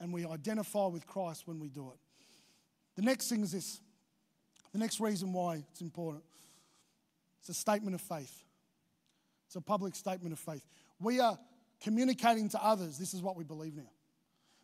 And 0.00 0.12
we 0.12 0.24
identify 0.26 0.86
with 0.86 1.06
Christ 1.06 1.46
when 1.46 1.60
we 1.60 1.68
do 1.68 1.90
it. 1.90 1.98
The 2.96 3.02
next 3.02 3.28
thing 3.28 3.42
is 3.42 3.52
this 3.52 3.80
the 4.72 4.78
next 4.78 5.00
reason 5.00 5.32
why 5.32 5.62
it's 5.70 5.80
important 5.80 6.24
it's 7.40 7.48
a 7.48 7.54
statement 7.54 7.94
of 7.94 8.00
faith. 8.00 8.44
It's 9.46 9.56
a 9.56 9.60
public 9.60 9.94
statement 9.94 10.32
of 10.32 10.38
faith. 10.38 10.66
We 11.00 11.20
are 11.20 11.38
communicating 11.80 12.48
to 12.50 12.62
others, 12.62 12.98
this 12.98 13.14
is 13.14 13.22
what 13.22 13.36
we 13.36 13.44
believe 13.44 13.76
now. 13.76 13.90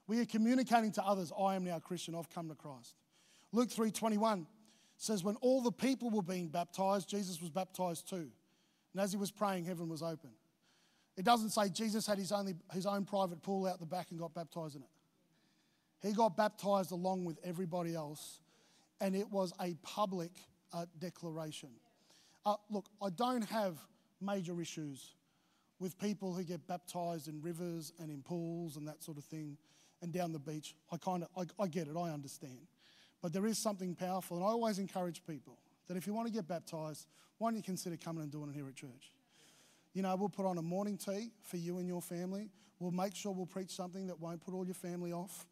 We 0.07 0.20
are 0.20 0.27
communicating 0.27 0.92
to 0.92 1.05
others, 1.05 1.33
I 1.38 1.55
am 1.55 1.64
now 1.64 1.77
a 1.77 1.81
Christian, 1.81 2.14
I've 2.14 2.29
come 2.31 2.48
to 2.48 2.55
Christ. 2.55 2.94
Luke 3.53 3.70
3:21 3.70 4.46
says, 4.96 5.24
When 5.24 5.37
all 5.37 5.62
the 5.62 5.72
people 5.72 6.11
were 6.11 6.22
being 6.22 6.48
baptized, 6.48 7.09
Jesus 7.09 7.40
was 7.40 7.50
baptized 7.50 8.09
too. 8.09 8.31
And 8.92 9.03
as 9.03 9.12
he 9.12 9.18
was 9.18 9.31
praying, 9.31 9.64
heaven 9.64 9.88
was 9.88 10.03
open. 10.03 10.31
It 11.16 11.24
doesn't 11.24 11.50
say 11.50 11.68
Jesus 11.68 12.07
had 12.07 12.18
his, 12.18 12.33
only, 12.33 12.55
his 12.72 12.87
own 12.87 13.05
private 13.05 13.42
pool 13.42 13.66
out 13.66 13.79
the 13.79 13.87
back 13.87 14.11
and 14.11 14.18
got 14.18 14.35
baptized 14.35 14.77
in 14.77 14.83
it. 14.83 14.88
He 16.03 16.12
got 16.12 16.37
baptized 16.37 16.92
along 16.92 17.24
with 17.24 17.38
everybody 17.44 17.94
else, 17.94 18.40
and 19.00 19.16
it 19.16 19.31
was 19.31 19.53
a 19.61 19.74
public 19.83 20.33
uh, 20.72 20.87
declaration. 20.98 21.70
Uh, 22.44 22.57
look, 22.68 22.87
I 23.00 23.11
don't 23.11 23.44
have 23.44 23.79
major 24.20 24.61
issues 24.61 25.14
with 25.84 25.98
people 25.98 26.32
who 26.32 26.42
get 26.42 26.66
baptized 26.66 27.28
in 27.28 27.42
rivers 27.42 27.92
and 28.00 28.10
in 28.10 28.22
pools 28.22 28.78
and 28.78 28.88
that 28.88 29.02
sort 29.02 29.18
of 29.18 29.24
thing 29.24 29.58
and 30.00 30.14
down 30.14 30.32
the 30.32 30.38
beach. 30.38 30.74
I 30.90 30.96
kind 30.96 31.22
of, 31.22 31.28
I, 31.36 31.62
I 31.62 31.68
get 31.68 31.88
it, 31.88 31.94
I 31.94 32.08
understand. 32.08 32.66
But 33.20 33.34
there 33.34 33.44
is 33.44 33.58
something 33.58 33.94
powerful, 33.94 34.38
and 34.38 34.46
I 34.46 34.48
always 34.48 34.78
encourage 34.78 35.22
people 35.26 35.58
that 35.86 35.98
if 35.98 36.06
you 36.06 36.14
want 36.14 36.26
to 36.26 36.32
get 36.32 36.48
baptized, 36.48 37.06
why 37.36 37.50
don't 37.50 37.56
you 37.58 37.62
consider 37.62 37.98
coming 37.98 38.22
and 38.22 38.32
doing 38.32 38.48
it 38.48 38.54
here 38.54 38.66
at 38.66 38.74
church? 38.74 39.12
You 39.92 40.00
know, 40.00 40.16
we'll 40.16 40.30
put 40.30 40.46
on 40.46 40.56
a 40.56 40.62
morning 40.62 40.96
tea 40.96 41.32
for 41.42 41.58
you 41.58 41.76
and 41.76 41.86
your 41.86 42.00
family. 42.00 42.48
We'll 42.78 42.90
make 42.90 43.14
sure 43.14 43.32
we'll 43.32 43.44
preach 43.44 43.70
something 43.70 44.06
that 44.06 44.18
won't 44.18 44.42
put 44.42 44.54
all 44.54 44.64
your 44.64 44.74
family 44.74 45.12
off. 45.12 45.46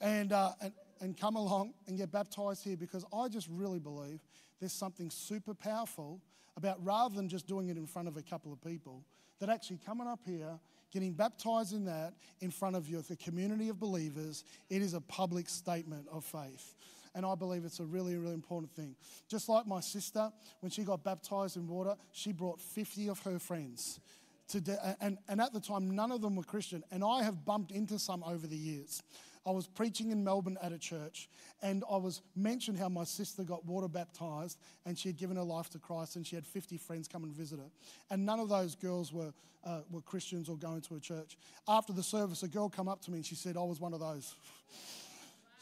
And, 0.00 0.32
uh, 0.32 0.50
and, 0.60 0.72
and 1.00 1.16
come 1.16 1.36
along 1.36 1.74
and 1.86 1.96
get 1.96 2.10
baptized 2.10 2.64
here 2.64 2.76
because 2.76 3.04
I 3.12 3.28
just 3.28 3.46
really 3.48 3.78
believe 3.78 4.18
there's 4.58 4.72
something 4.72 5.08
super 5.08 5.54
powerful 5.54 6.20
about 6.56 6.84
rather 6.84 7.14
than 7.14 7.28
just 7.28 7.46
doing 7.46 7.68
it 7.68 7.76
in 7.76 7.86
front 7.86 8.08
of 8.08 8.16
a 8.16 8.22
couple 8.22 8.52
of 8.52 8.60
people, 8.60 9.04
that 9.40 9.48
actually 9.48 9.78
coming 9.84 10.06
up 10.06 10.20
here, 10.24 10.58
getting 10.92 11.12
baptized 11.12 11.72
in 11.72 11.84
that 11.84 12.14
in 12.40 12.50
front 12.50 12.76
of 12.76 12.88
you, 12.88 13.00
the 13.02 13.16
community 13.16 13.68
of 13.68 13.78
believers, 13.78 14.44
it 14.70 14.82
is 14.82 14.94
a 14.94 15.00
public 15.00 15.48
statement 15.48 16.06
of 16.10 16.24
faith. 16.24 16.74
And 17.14 17.24
I 17.26 17.34
believe 17.34 17.64
it's 17.64 17.80
a 17.80 17.84
really, 17.84 18.16
really 18.16 18.34
important 18.34 18.70
thing. 18.72 18.94
Just 19.28 19.48
like 19.48 19.66
my 19.66 19.80
sister, 19.80 20.30
when 20.60 20.70
she 20.70 20.84
got 20.84 21.02
baptized 21.02 21.56
in 21.56 21.66
water, 21.66 21.96
she 22.12 22.32
brought 22.32 22.60
50 22.60 23.08
of 23.08 23.18
her 23.20 23.38
friends. 23.38 24.00
To 24.48 24.60
de- 24.60 24.96
and, 25.00 25.18
and 25.28 25.40
at 25.40 25.52
the 25.52 25.60
time, 25.60 25.94
none 25.94 26.10
of 26.10 26.22
them 26.22 26.36
were 26.36 26.42
Christian. 26.42 26.82
And 26.90 27.04
I 27.04 27.22
have 27.22 27.44
bumped 27.44 27.70
into 27.70 27.98
some 27.98 28.22
over 28.24 28.46
the 28.46 28.56
years. 28.56 29.02
I 29.48 29.50
was 29.50 29.66
preaching 29.66 30.10
in 30.10 30.22
Melbourne 30.22 30.58
at 30.62 30.72
a 30.72 30.78
church, 30.78 31.30
and 31.62 31.82
I 31.90 31.96
was 31.96 32.20
mentioned 32.36 32.78
how 32.78 32.90
my 32.90 33.04
sister 33.04 33.44
got 33.44 33.64
water 33.64 33.88
baptized, 33.88 34.58
and 34.84 34.98
she 34.98 35.08
had 35.08 35.16
given 35.16 35.38
her 35.38 35.42
life 35.42 35.70
to 35.70 35.78
Christ, 35.78 36.16
and 36.16 36.26
she 36.26 36.36
had 36.36 36.46
50 36.46 36.76
friends 36.76 37.08
come 37.08 37.24
and 37.24 37.32
visit 37.32 37.58
her. 37.58 37.70
And 38.10 38.26
none 38.26 38.40
of 38.40 38.50
those 38.50 38.74
girls 38.74 39.10
were, 39.10 39.32
uh, 39.64 39.80
were 39.90 40.02
Christians 40.02 40.50
or 40.50 40.58
going 40.58 40.82
to 40.82 40.96
a 40.96 41.00
church. 41.00 41.38
After 41.66 41.94
the 41.94 42.02
service, 42.02 42.42
a 42.42 42.48
girl 42.48 42.68
came 42.68 42.88
up 42.88 43.00
to 43.04 43.10
me 43.10 43.18
and 43.18 43.26
she 43.26 43.36
said, 43.36 43.56
I 43.56 43.62
was 43.62 43.80
one 43.80 43.94
of 43.94 44.00
those. 44.00 44.34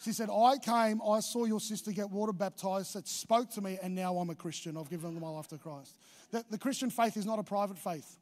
She 0.02 0.12
said, 0.12 0.30
I 0.30 0.58
came, 0.58 1.00
I 1.00 1.20
saw 1.20 1.44
your 1.44 1.60
sister 1.60 1.92
get 1.92 2.10
water 2.10 2.32
baptized, 2.32 2.94
that 2.94 3.06
spoke 3.06 3.50
to 3.52 3.60
me, 3.60 3.78
and 3.80 3.94
now 3.94 4.16
I'm 4.16 4.30
a 4.30 4.34
Christian. 4.34 4.76
I've 4.76 4.90
given 4.90 5.18
my 5.20 5.28
life 5.28 5.46
to 5.48 5.58
Christ. 5.58 5.94
The, 6.32 6.44
the 6.50 6.58
Christian 6.58 6.90
faith 6.90 7.16
is 7.16 7.24
not 7.24 7.38
a 7.38 7.44
private 7.44 7.78
faith. 7.78 8.18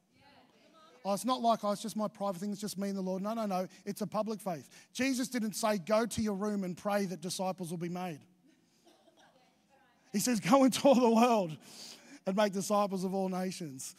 Oh, 1.05 1.13
it's 1.13 1.23
not 1.23 1.39
like, 1.39 1.63
oh, 1.63 1.71
it's 1.71 1.83
just 1.83 1.95
my 1.95 2.07
private 2.07 2.39
thing, 2.41 2.51
it's 2.51 2.59
just 2.59 2.79
me 2.79 2.89
and 2.89 2.97
the 2.97 3.01
Lord. 3.01 3.21
No, 3.21 3.35
no, 3.35 3.45
no. 3.45 3.67
It's 3.85 4.01
a 4.01 4.07
public 4.07 4.41
faith. 4.41 4.67
Jesus 4.91 5.27
didn't 5.27 5.53
say, 5.53 5.77
go 5.77 6.07
to 6.07 6.21
your 6.21 6.33
room 6.33 6.63
and 6.63 6.75
pray 6.75 7.05
that 7.05 7.21
disciples 7.21 7.69
will 7.69 7.77
be 7.77 7.89
made. 7.89 8.19
He 10.11 10.19
says, 10.19 10.39
go 10.39 10.63
into 10.63 10.87
all 10.87 10.95
the 10.95 11.09
world 11.09 11.55
and 12.25 12.35
make 12.35 12.53
disciples 12.53 13.03
of 13.03 13.13
all 13.13 13.29
nations. 13.29 13.95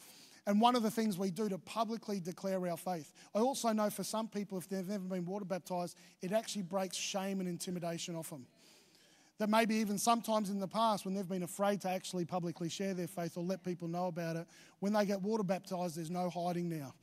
And 0.49 0.61
one 0.61 0.75
of 0.75 0.83
the 0.83 0.91
things 0.91 1.17
we 1.17 1.31
do 1.31 1.49
to 1.49 1.59
publicly 1.59 2.19
declare 2.19 2.67
our 2.69 2.77
faith. 2.77 3.13
I 3.35 3.39
also 3.39 3.73
know 3.73 3.89
for 3.89 4.03
some 4.03 4.27
people, 4.27 4.59
if 4.59 4.69
they've 4.69 4.87
never 4.87 5.05
been 5.05 5.25
water 5.25 5.45
baptized, 5.45 5.97
it 6.23 6.33
actually 6.33 6.63
breaks 6.63 6.97
shame 6.97 7.39
and 7.39 7.49
intimidation 7.49 8.17
off 8.17 8.31
them 8.31 8.47
that 9.39 9.49
maybe 9.49 9.75
even 9.77 9.99
sometimes 9.99 10.51
in 10.51 10.59
the 10.59 10.69
past 10.69 11.05
when 11.05 11.15
they've 11.15 11.29
been 11.29 11.43
afraid 11.43 11.81
to 11.83 11.89
actually 11.89 12.25
publicly 12.25 12.69
share 12.69 12.95
their 12.95 13.07
faith 13.07 13.37
or 13.37 13.45
let 13.45 13.63
people 13.63 13.89
know 13.89 14.07
about 14.07 14.37
it, 14.37 14.47
when 14.81 14.93
they 14.93 15.05
get 15.05 15.21
water 15.21 15.43
baptized, 15.43 15.97
there's 15.97 16.11
no 16.11 16.31
hiding 16.31 16.69
now. 16.69 16.95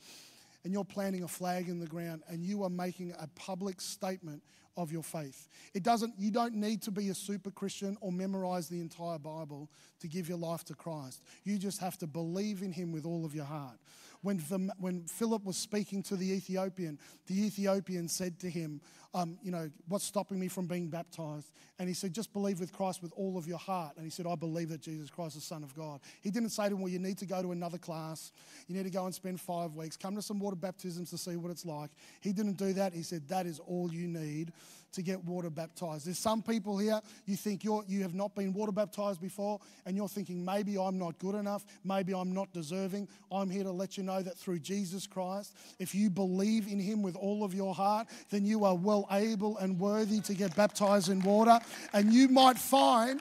And 0.63 0.71
you're 0.71 0.85
planting 0.85 1.23
a 1.23 1.27
flag 1.27 1.67
in 1.67 1.79
the 1.79 1.87
ground 1.87 2.23
and 2.29 2.43
you 2.43 2.63
are 2.63 2.69
making 2.69 3.13
a 3.19 3.27
public 3.35 3.81
statement 3.81 4.41
of 4.75 4.91
your 4.91 5.03
faith. 5.03 5.47
It 5.73 5.83
doesn't 5.83 6.13
you 6.17 6.31
don't 6.31 6.55
need 6.55 6.81
to 6.83 6.91
be 6.91 7.09
a 7.09 7.13
super 7.13 7.51
Christian 7.51 7.97
or 8.01 8.11
memorize 8.11 8.69
the 8.69 8.79
entire 8.79 9.19
Bible 9.19 9.69
to 9.99 10.07
give 10.07 10.27
your 10.27 10.37
life 10.37 10.63
to 10.65 10.73
Christ. 10.73 11.21
You 11.43 11.57
just 11.57 11.79
have 11.79 11.97
to 11.99 12.07
believe 12.07 12.61
in 12.61 12.71
him 12.71 12.91
with 12.91 13.05
all 13.05 13.25
of 13.25 13.35
your 13.35 13.45
heart. 13.45 13.77
When, 14.23 14.39
when 14.79 15.03
Philip 15.05 15.43
was 15.43 15.57
speaking 15.57 16.01
to 16.03 16.15
the 16.15 16.31
Ethiopian, 16.31 16.97
the 17.27 17.45
Ethiopian 17.45 18.07
said 18.07 18.39
to 18.39 18.49
him, 18.49 18.81
um, 19.13 19.37
You 19.43 19.51
know, 19.51 19.69
what's 19.87 20.05
stopping 20.05 20.39
me 20.39 20.47
from 20.47 20.65
being 20.65 20.87
baptized? 20.87 21.51
And 21.77 21.87
he 21.87 21.93
said, 21.93 22.13
Just 22.13 22.33
believe 22.33 22.59
with 22.59 22.71
Christ 22.73 23.03
with 23.03 23.11
all 23.15 23.37
of 23.37 23.47
your 23.47 23.57
heart. 23.57 23.95
And 23.97 24.05
he 24.05 24.09
said, 24.09 24.25
I 24.25 24.35
believe 24.35 24.69
that 24.69 24.81
Jesus 24.81 25.09
Christ 25.09 25.35
is 25.35 25.43
the 25.43 25.47
Son 25.47 25.63
of 25.63 25.75
God. 25.75 25.99
He 26.21 26.31
didn't 26.31 26.49
say 26.49 26.69
to 26.69 26.75
him, 26.75 26.81
Well, 26.81 26.91
you 26.91 26.99
need 26.99 27.17
to 27.19 27.25
go 27.25 27.41
to 27.41 27.51
another 27.51 27.77
class. 27.77 28.31
You 28.67 28.75
need 28.75 28.83
to 28.83 28.89
go 28.89 29.05
and 29.05 29.13
spend 29.13 29.39
five 29.39 29.75
weeks. 29.75 29.97
Come 29.97 30.15
to 30.15 30.21
some 30.21 30.39
water 30.39 30.55
baptisms 30.55 31.09
to 31.11 31.17
see 31.17 31.35
what 31.35 31.51
it's 31.51 31.65
like. 31.65 31.91
He 32.21 32.31
didn't 32.31 32.57
do 32.57 32.73
that. 32.73 32.93
He 32.93 33.03
said, 33.03 33.27
That 33.27 33.45
is 33.45 33.59
all 33.59 33.93
you 33.93 34.07
need 34.07 34.53
to 34.93 35.01
get 35.01 35.23
water 35.23 35.49
baptized. 35.49 36.05
There's 36.05 36.19
some 36.19 36.41
people 36.41 36.77
here, 36.77 37.01
you 37.25 37.35
think 37.35 37.63
you're, 37.63 37.83
you 37.87 38.01
have 38.03 38.13
not 38.13 38.35
been 38.35 38.53
water 38.53 38.71
baptized 38.71 39.21
before, 39.21 39.59
and 39.85 39.95
you're 39.95 40.07
thinking, 40.07 40.43
maybe 40.43 40.77
I'm 40.77 40.97
not 40.97 41.19
good 41.19 41.35
enough, 41.35 41.65
maybe 41.83 42.13
I'm 42.13 42.33
not 42.33 42.51
deserving. 42.53 43.07
I'm 43.31 43.49
here 43.49 43.63
to 43.63 43.71
let 43.71 43.97
you 43.97 44.03
know 44.03 44.21
that 44.21 44.37
through 44.37 44.59
Jesus 44.59 45.07
Christ, 45.07 45.55
if 45.79 45.93
you 45.93 46.09
believe 46.09 46.67
in 46.67 46.79
Him 46.79 47.01
with 47.01 47.15
all 47.15 47.43
of 47.43 47.53
your 47.53 47.73
heart, 47.73 48.07
then 48.29 48.45
you 48.45 48.65
are 48.65 48.75
well 48.75 49.07
able 49.11 49.57
and 49.57 49.79
worthy 49.79 50.21
to 50.21 50.33
get 50.33 50.55
baptized 50.55 51.09
in 51.09 51.21
water. 51.21 51.59
And 51.91 52.13
you 52.13 52.27
might 52.27 52.57
find 52.57 53.19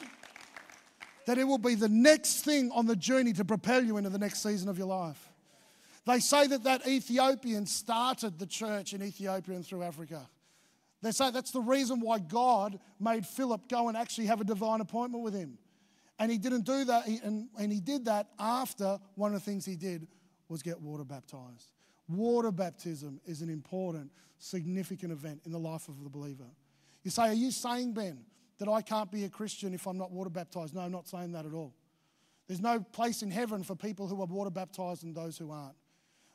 that 1.26 1.38
it 1.38 1.44
will 1.44 1.58
be 1.58 1.74
the 1.74 1.88
next 1.88 2.44
thing 2.44 2.70
on 2.72 2.86
the 2.86 2.96
journey 2.96 3.32
to 3.34 3.44
propel 3.44 3.84
you 3.84 3.96
into 3.96 4.10
the 4.10 4.18
next 4.18 4.42
season 4.42 4.68
of 4.68 4.76
your 4.76 4.88
life. 4.88 5.28
They 6.04 6.18
say 6.18 6.48
that 6.48 6.64
that 6.64 6.86
Ethiopian 6.86 7.66
started 7.66 8.38
the 8.38 8.46
church 8.46 8.92
in 8.92 9.02
Ethiopia 9.02 9.54
and 9.54 9.64
through 9.64 9.84
Africa. 9.84 10.28
They 11.02 11.10
say 11.10 11.30
that's 11.30 11.50
the 11.50 11.60
reason 11.60 12.00
why 12.00 12.20
God 12.20 12.78
made 13.00 13.26
Philip 13.26 13.68
go 13.68 13.88
and 13.88 13.96
actually 13.96 14.26
have 14.26 14.40
a 14.40 14.44
divine 14.44 14.80
appointment 14.80 15.24
with 15.24 15.34
him. 15.34 15.58
And 16.18 16.30
he 16.30 16.38
didn't 16.38 16.64
do 16.64 16.84
that, 16.84 17.06
and, 17.06 17.48
and 17.58 17.72
he 17.72 17.80
did 17.80 18.04
that 18.04 18.28
after 18.38 19.00
one 19.16 19.34
of 19.34 19.44
the 19.44 19.50
things 19.50 19.64
he 19.64 19.74
did 19.74 20.06
was 20.48 20.62
get 20.62 20.80
water 20.80 21.04
baptized. 21.04 21.72
Water 22.08 22.52
baptism 22.52 23.20
is 23.26 23.42
an 23.42 23.50
important, 23.50 24.12
significant 24.38 25.10
event 25.10 25.40
in 25.44 25.50
the 25.50 25.58
life 25.58 25.88
of 25.88 26.02
the 26.04 26.10
believer. 26.10 26.44
You 27.02 27.10
say, 27.10 27.22
Are 27.22 27.34
you 27.34 27.50
saying, 27.50 27.94
Ben, 27.94 28.24
that 28.58 28.68
I 28.68 28.82
can't 28.82 29.10
be 29.10 29.24
a 29.24 29.28
Christian 29.28 29.74
if 29.74 29.88
I'm 29.88 29.98
not 29.98 30.12
water 30.12 30.30
baptized? 30.30 30.74
No, 30.74 30.82
I'm 30.82 30.92
not 30.92 31.08
saying 31.08 31.32
that 31.32 31.46
at 31.46 31.52
all. 31.52 31.74
There's 32.46 32.60
no 32.60 32.80
place 32.80 33.22
in 33.22 33.30
heaven 33.30 33.64
for 33.64 33.74
people 33.74 34.06
who 34.06 34.20
are 34.20 34.26
water 34.26 34.50
baptized 34.50 35.02
and 35.02 35.14
those 35.14 35.38
who 35.38 35.50
aren't. 35.50 35.76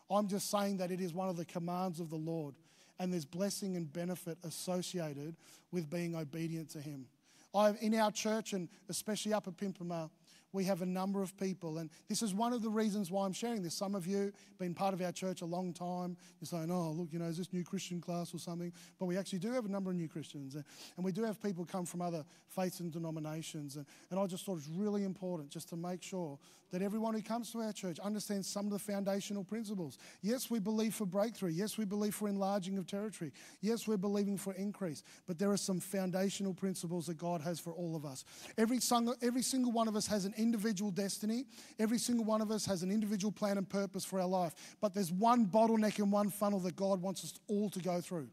I'm 0.09 0.27
just 0.27 0.49
saying 0.49 0.77
that 0.77 0.91
it 0.91 0.99
is 0.99 1.13
one 1.13 1.29
of 1.29 1.37
the 1.37 1.45
commands 1.45 1.99
of 1.99 2.09
the 2.09 2.17
Lord 2.17 2.55
and 2.99 3.11
there's 3.11 3.25
blessing 3.25 3.75
and 3.75 3.91
benefit 3.91 4.37
associated 4.43 5.35
with 5.71 5.89
being 5.89 6.15
obedient 6.15 6.69
to 6.71 6.81
Him. 6.81 7.07
I, 7.53 7.71
in 7.81 7.95
our 7.95 8.11
church, 8.11 8.53
and 8.53 8.69
especially 8.89 9.33
up 9.33 9.47
at 9.47 9.57
Pimpama, 9.57 10.09
we 10.53 10.63
have 10.63 10.81
a 10.81 10.85
number 10.85 11.21
of 11.21 11.37
people, 11.37 11.77
and 11.77 11.89
this 12.07 12.21
is 12.21 12.33
one 12.33 12.53
of 12.53 12.61
the 12.61 12.69
reasons 12.69 13.11
why 13.11 13.25
I'm 13.25 13.33
sharing 13.33 13.61
this. 13.61 13.75
Some 13.75 13.95
of 13.95 14.07
you 14.07 14.17
have 14.17 14.57
been 14.57 14.73
part 14.73 14.93
of 14.93 15.01
our 15.01 15.11
church 15.11 15.41
a 15.41 15.45
long 15.45 15.73
time. 15.73 16.15
You're 16.39 16.47
saying, 16.47 16.71
"Oh, 16.71 16.91
look, 16.91 17.11
you 17.11 17.19
know, 17.19 17.25
is 17.25 17.37
this 17.37 17.51
new 17.51 17.63
Christian 17.63 17.99
class 17.99 18.33
or 18.33 18.39
something?" 18.39 18.71
But 18.97 19.05
we 19.05 19.17
actually 19.17 19.39
do 19.39 19.51
have 19.51 19.65
a 19.65 19.69
number 19.69 19.89
of 19.89 19.97
new 19.97 20.07
Christians, 20.07 20.55
and 20.55 20.65
we 21.05 21.11
do 21.11 21.23
have 21.23 21.41
people 21.41 21.65
come 21.65 21.85
from 21.85 22.01
other 22.01 22.25
faiths 22.47 22.79
and 22.79 22.91
denominations. 22.91 23.75
And, 23.75 23.85
and 24.09 24.19
I 24.19 24.25
just 24.25 24.45
thought 24.45 24.57
it's 24.57 24.69
really 24.69 25.03
important 25.03 25.49
just 25.49 25.69
to 25.69 25.75
make 25.75 26.01
sure 26.01 26.39
that 26.71 26.81
everyone 26.81 27.13
who 27.13 27.21
comes 27.21 27.51
to 27.51 27.59
our 27.59 27.71
church 27.71 27.99
understands 27.99 28.47
some 28.47 28.65
of 28.65 28.71
the 28.71 28.79
foundational 28.79 29.43
principles. 29.43 29.97
Yes, 30.21 30.49
we 30.49 30.59
believe 30.59 30.93
for 30.93 31.05
breakthrough. 31.05 31.51
Yes, 31.51 31.77
we 31.77 31.85
believe 31.85 32.13
for 32.13 32.27
enlarging 32.27 32.77
of 32.77 32.85
territory. 32.85 33.31
Yes, 33.61 33.87
we're 33.87 33.97
believing 33.97 34.37
for 34.37 34.53
increase. 34.53 35.03
But 35.27 35.39
there 35.39 35.49
are 35.51 35.57
some 35.57 35.79
foundational 35.79 36.53
principles 36.53 37.07
that 37.07 37.17
God 37.17 37.41
has 37.41 37.59
for 37.59 37.71
all 37.71 37.95
of 37.95 38.05
us. 38.05 38.25
Every, 38.57 38.79
every 39.21 39.41
single 39.41 39.71
one 39.71 39.87
of 39.87 39.95
us 39.95 40.07
has 40.07 40.25
an 40.25 40.33
individual 40.37 40.91
destiny. 40.91 41.45
Every 41.79 41.99
single 41.99 42.25
one 42.25 42.41
of 42.41 42.51
us 42.51 42.65
has 42.65 42.83
an 42.83 42.91
individual 42.91 43.31
plan 43.31 43.57
and 43.57 43.67
purpose 43.67 44.03
for 44.03 44.19
our 44.19 44.27
life. 44.27 44.53
But 44.81 44.93
there's 44.93 45.11
one 45.11 45.45
bottleneck 45.45 45.99
and 45.99 46.11
one 46.11 46.29
funnel 46.29 46.59
that 46.61 46.75
God 46.75 47.01
wants 47.01 47.23
us 47.23 47.33
all 47.47 47.69
to 47.69 47.79
go 47.79 48.01
through. 48.01 48.27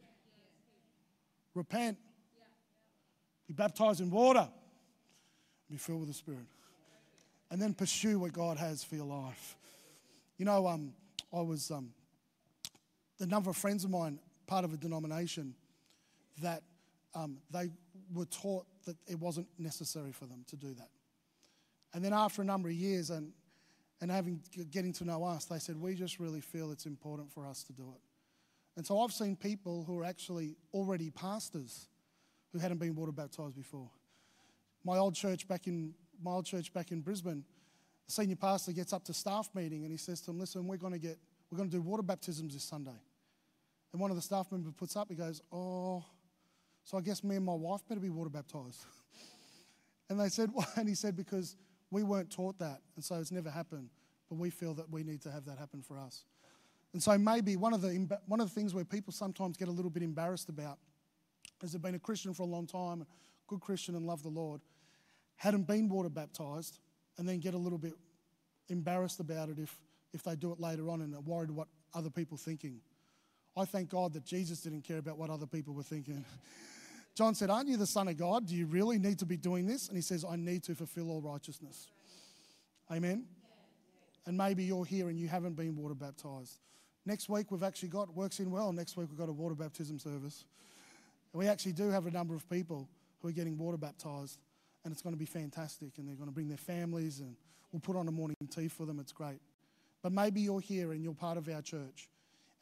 Repent. 1.55 1.99
Be 3.47 3.55
baptized 3.55 4.01
in 4.01 4.11
water. 4.11 4.49
Be 5.71 5.77
filled 5.77 6.01
with 6.01 6.09
the 6.09 6.15
Spirit 6.15 6.47
and 7.55 7.63
then 7.63 7.73
pursue 7.73 8.19
what 8.19 8.33
God 8.33 8.59
has 8.59 8.83
for 8.83 8.97
your 8.97 9.05
life. 9.05 9.57
You 10.39 10.45
know, 10.45 10.67
um, 10.67 10.93
I 11.33 11.41
was 11.41 11.71
um, 11.71 11.91
the 13.21 13.29
number 13.29 13.49
of 13.49 13.57
friends 13.57 13.85
of 13.85 13.91
mine, 13.91 14.19
part 14.49 14.65
of 14.65 14.73
a 14.73 14.77
denomination, 14.77 15.55
that 16.43 16.65
um, 17.15 17.37
they 17.53 17.71
were 18.13 18.25
taught 18.25 18.67
that 18.87 18.97
it 19.07 19.21
wasn't 19.21 19.47
necessary 19.57 20.11
for 20.11 20.27
them 20.27 20.45
to 20.49 20.57
do 20.57 20.75
that. 20.75 20.89
And 21.93 22.05
then 22.05 22.13
after 22.13 22.43
a 22.43 22.45
number 22.45 22.69
of 22.69 22.75
years 22.75 23.11
and, 23.11 23.31
and 24.01 24.11
having 24.11 24.41
getting 24.73 24.93
to 24.95 25.05
know 25.05 25.23
us, 25.23 25.45
they 25.45 25.61
said, 25.61 25.81
we 25.81 25.95
just 25.95 26.19
really 26.19 26.41
feel 26.41 26.73
it's 26.73 26.87
important 26.87 27.31
for 27.31 27.47
us 27.47 27.63
to 27.63 27.73
do 27.73 27.85
it. 27.95 28.01
And 28.77 28.85
so 28.85 28.99
I've 28.99 29.13
seen 29.13 29.37
people 29.37 29.85
who 29.85 30.01
are 30.01 30.05
actually 30.05 30.57
already 30.73 31.09
pastors 31.09 31.87
who 32.53 32.59
hadn't 32.59 32.79
been 32.79 32.97
water 32.97 33.13
baptized 33.13 33.55
before. 33.55 33.91
My 34.85 34.99
old 34.99 35.15
church 35.15 35.47
back 35.47 35.69
in 35.69 35.95
Mild 36.25 36.47
Church 36.47 36.73
back 36.73 36.91
in 36.91 37.03
Brisbane, 37.03 37.45
the 38.07 38.13
senior 38.13 38.37
pastor 38.37 38.73
gets 38.73 38.93
up 38.93 39.05
to 39.05 39.13
staff 39.13 39.51
meeting 39.55 39.83
and 39.83 39.93
he 39.93 39.99
says 39.99 40.21
to 40.23 40.27
them, 40.27 40.41
Listen, 40.41 40.67
we're 40.67 40.79
going 40.79 40.93
to 40.93 40.99
get, 40.99 41.19
we're 41.51 41.59
going 41.59 41.71
to 41.71 41.77
do 41.77 41.83
water 41.83 42.03
baptisms 42.03 42.55
this 42.55 42.65
Sunday. 42.65 42.99
And 43.93 44.01
one 44.01 44.11
of 44.11 44.17
the 44.17 44.23
staff 44.23 44.51
members 44.51 44.73
puts 44.77 44.97
up, 44.97 45.09
he 45.11 45.15
goes, 45.15 45.43
Oh, 45.53 46.05
so 46.83 46.99
I 46.99 47.03
guess 47.03 47.23
me 47.23 47.37
and 47.37 47.45
my 47.45 47.55
wife 47.55 47.83
better 47.89 48.01
be 48.01 48.11
water 48.11 48.31
baptized. 48.31 48.85
and 50.11 50.19
they 50.19 50.29
said, 50.29 50.51
Why? 50.53 50.65
And 50.77 50.89
he 50.89 50.95
said, 50.95 51.15
Because 51.15 51.57
we 51.91 52.03
weren't 52.03 52.31
taught 52.31 52.59
that. 52.59 52.81
And 52.97 53.05
so 53.05 53.17
it's 53.17 53.31
never 53.31 53.51
happened. 53.51 53.91
But 54.29 54.39
we 54.39 54.51
feel 54.51 54.73
that 54.75 54.91
we 54.91 55.03
need 55.05 55.21
to 55.23 55.31
have 55.31 55.45
that 55.45 55.59
happen 55.59 55.83
for 55.83 55.99
us. 55.99 56.25
And 56.95 57.03
so 57.03 57.19
maybe 57.19 57.57
one 57.57 57.75
of 57.75 57.83
the, 57.83 58.19
one 58.27 58.41
of 58.41 58.49
the 58.49 58.55
things 58.55 58.73
where 58.73 58.85
people 58.85 59.13
sometimes 59.13 59.57
get 59.57 59.69
a 59.69 59.71
little 59.71 59.91
bit 59.91 60.03
embarrassed 60.03 60.49
about 60.49 60.79
is 61.63 61.73
they've 61.73 61.83
been 61.83 61.95
a 61.95 61.99
Christian 61.99 62.33
for 62.33 62.45
a 62.45 62.47
long 62.47 62.67
time, 62.67 63.03
a 63.03 63.07
good 63.47 63.61
Christian 63.61 63.95
and 63.95 64.07
love 64.07 64.23
the 64.23 64.29
Lord 64.29 64.61
hadn't 65.37 65.67
been 65.67 65.89
water 65.89 66.09
baptized 66.09 66.79
and 67.19 67.29
then 67.29 67.41
get 67.41 67.55
a 67.55 67.59
little 67.59 67.79
bit 67.79 67.95
embarrassed 68.69 69.21
about 69.21 69.49
it 69.49 69.59
if, 69.59 69.77
if 70.13 70.23
they 70.23 70.37
do 70.37 70.53
it 70.53 70.61
later 70.61 70.89
on 70.89 71.03
and 71.03 71.15
are 71.15 71.21
worried 71.21 71.51
what 71.51 71.69
other 71.95 72.11
people 72.11 72.37
thinking. 72.37 72.81
I 73.57 73.65
thank 73.65 73.89
God 73.89 74.13
that 74.15 74.25
Jesus 74.25 74.61
didn't 74.61 74.83
care 74.83 74.99
about 74.99 75.19
what 75.19 75.31
other 75.31 75.47
people 75.47 75.75
were 75.75 75.83
thinking. 75.83 76.25
John 77.15 77.35
said, 77.35 77.51
Aren't 77.51 77.69
you 77.69 77.77
the 77.77 77.87
Son 77.87 78.09
of 78.09 78.17
God? 78.17 78.47
Do 78.47 78.57
you 78.57 78.67
really 78.67 78.99
need 78.99 79.21
to 79.21 79.27
be 79.27 79.37
doing 79.37 79.67
this? 79.67 79.89
And 79.89 79.97
he 79.97 80.03
says, 80.03 80.25
I 80.29 80.35
need 80.35 80.65
to 80.65 80.75
fulfill 80.75 81.11
all 81.11 81.21
righteousness. 81.21 81.89
Amen. 82.91 83.27
And 84.27 84.37
maybe 84.37 84.65
you're 84.65 84.85
here 84.85 85.09
and 85.09 85.19
you 85.19 85.29
haven't 85.29 85.55
been 85.55 85.77
water 85.77 85.95
baptized. 85.95 86.59
Next 87.07 87.29
week, 87.29 87.51
we've 87.51 87.63
actually 87.63 87.91
got, 87.91 88.15
works 88.15 88.41
in 88.41 88.51
well, 88.51 88.73
next 88.73 88.97
week 88.97 89.09
we've 89.11 89.19
got 89.19 89.29
a 89.29 89.33
water 89.33 89.55
baptism 89.55 89.99
service. 89.99 90.47
And 91.33 91.39
we 91.39 91.47
actually 91.47 91.73
do 91.73 91.91
have 91.91 92.07
a 92.07 92.11
number 92.11 92.35
of 92.35 92.49
people 92.49 92.89
who 93.21 93.29
are 93.29 93.33
getting 93.33 93.59
water 93.59 93.77
baptized 93.77 94.39
and 94.85 94.93
it's 94.93 95.03
going 95.03 95.15
to 95.15 95.19
be 95.19 95.25
fantastic. 95.25 95.99
And 95.99 96.09
they're 96.09 96.17
going 96.17 96.29
to 96.29 96.35
bring 96.35 96.49
their 96.49 96.57
families, 96.57 97.21
and 97.21 97.37
we'll 97.73 97.81
put 97.81 97.97
on 97.97 98.07
a 98.09 98.13
morning 98.13 98.37
tea 98.51 98.69
for 98.69 98.87
them. 98.87 99.01
It's 99.01 99.13
great. 99.13 99.41
But 100.03 100.13
maybe 100.13 100.41
you're 100.41 100.61
here 100.61 100.93
and 100.93 101.03
you're 101.03 101.15
part 101.15 101.39
of 101.39 101.49
our 101.49 101.63
church, 101.63 102.09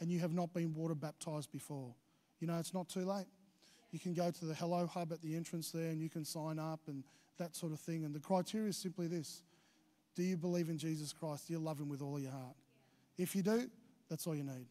and 0.01 0.11
you 0.11 0.21
have 0.21 0.33
not 0.33 0.53
been 0.55 0.75
water 0.75 0.95
baptized 0.95 1.51
before. 1.51 1.95
You 2.41 2.47
know, 2.47 2.59
it's 2.59 2.75
not 2.75 2.89
too 2.89 3.05
late. 3.05 3.27
You 3.91 3.99
can 3.99 4.15
go 4.15 4.31
to 4.31 4.45
the 4.45 4.55
Hello 4.55 4.87
Hub 4.87 5.13
at 5.13 5.21
the 5.21 5.37
entrance 5.37 5.71
there, 5.71 5.91
and 5.91 6.01
you 6.01 6.09
can 6.09 6.25
sign 6.25 6.59
up 6.59 6.81
and 6.87 7.05
that 7.39 7.55
sort 7.55 7.73
of 7.73 7.81
thing. 7.81 8.05
And 8.05 8.15
the 8.15 8.21
criteria 8.21 8.69
is 8.69 8.77
simply 8.77 9.07
this: 9.07 9.43
Do 10.15 10.23
you 10.23 10.37
believe 10.37 10.69
in 10.69 10.79
Jesus 10.79 11.13
Christ? 11.13 11.49
Do 11.49 11.53
you 11.53 11.59
love 11.59 11.79
Him 11.81 11.89
with 11.89 12.01
all 12.01 12.19
your 12.19 12.31
heart? 12.31 12.57
If 13.19 13.37
you 13.37 13.43
do, 13.43 13.69
that's 14.09 14.27
all 14.27 14.35
you 14.35 14.45
need. 14.45 14.67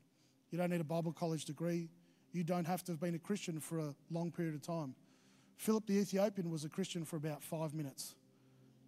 You 0.49 0.57
don't 0.57 0.69
need 0.69 0.81
a 0.81 0.85
Bible 0.85 1.13
college 1.13 1.45
degree. 1.45 1.87
You 2.33 2.43
don't 2.43 2.65
have 2.65 2.83
to 2.85 2.93
have 2.93 2.99
been 2.99 3.15
a 3.15 3.19
Christian 3.19 3.59
for 3.59 3.79
a 3.79 3.95
long 4.09 4.31
period 4.31 4.55
of 4.55 4.61
time. 4.61 4.95
Philip 5.61 5.85
the 5.85 5.99
Ethiopian 5.99 6.49
was 6.49 6.65
a 6.65 6.69
Christian 6.69 7.05
for 7.05 7.17
about 7.17 7.43
five 7.43 7.75
minutes. 7.75 8.15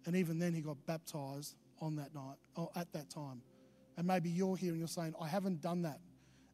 And 0.06 0.16
even 0.16 0.40
then, 0.40 0.52
he 0.52 0.60
got 0.60 0.76
baptized 0.86 1.54
on 1.80 1.94
that 1.94 2.12
night, 2.12 2.34
or 2.56 2.68
at 2.74 2.92
that 2.94 3.08
time. 3.08 3.42
And 3.96 4.08
maybe 4.08 4.28
you're 4.28 4.56
here 4.56 4.70
and 4.70 4.80
you're 4.80 4.88
saying, 4.88 5.14
I 5.20 5.28
haven't 5.28 5.62
done 5.62 5.82
that. 5.82 6.00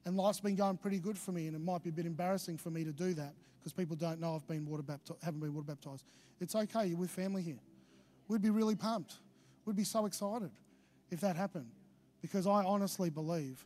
And 0.05 0.19
life's 0.19 0.41
been 0.41 0.57
going 0.57 0.77
pretty 0.77 0.99
good 0.99 1.17
for 1.17 1.33
me, 1.33 1.47
and 1.47 1.57
it 1.57 1.63
might 1.63 1.83
be 1.83 1.89
a 1.89 1.93
bit 1.93 2.05
embarrassing 2.05 2.59
for 2.59 2.69
me 2.69 2.85
to 2.85 2.93
do 2.93 3.15
that 3.15 3.33
because 3.59 3.73
people 3.73 3.97
don't 3.97 4.21
know 4.21 4.35
I've 4.35 4.47
been 4.47 4.67
water 4.67 4.83
baptized, 4.83 5.25
haven't 5.25 5.41
been 5.41 5.55
water 5.55 5.69
baptized. 5.69 6.05
It's 6.39 6.55
okay, 6.55 6.89
you're 6.89 6.99
with 6.99 7.11
family 7.11 7.41
here. 7.41 7.61
We'd 8.29 8.43
be 8.43 8.51
really 8.51 8.77
pumped. 8.77 9.15
We'd 9.65 9.77
be 9.77 9.85
so 9.85 10.05
excited 10.05 10.51
if 11.11 11.23
that 11.23 11.35
happened 11.35 11.71
because 12.21 12.47
I 12.47 12.63
honestly 12.63 13.09
believe 13.09 13.65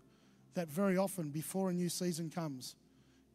that 0.55 0.69
very 0.69 0.99
often 0.99 1.31
before 1.31 1.71
a 1.71 1.73
new 1.73 1.89
season 1.89 2.31
comes, 2.31 2.77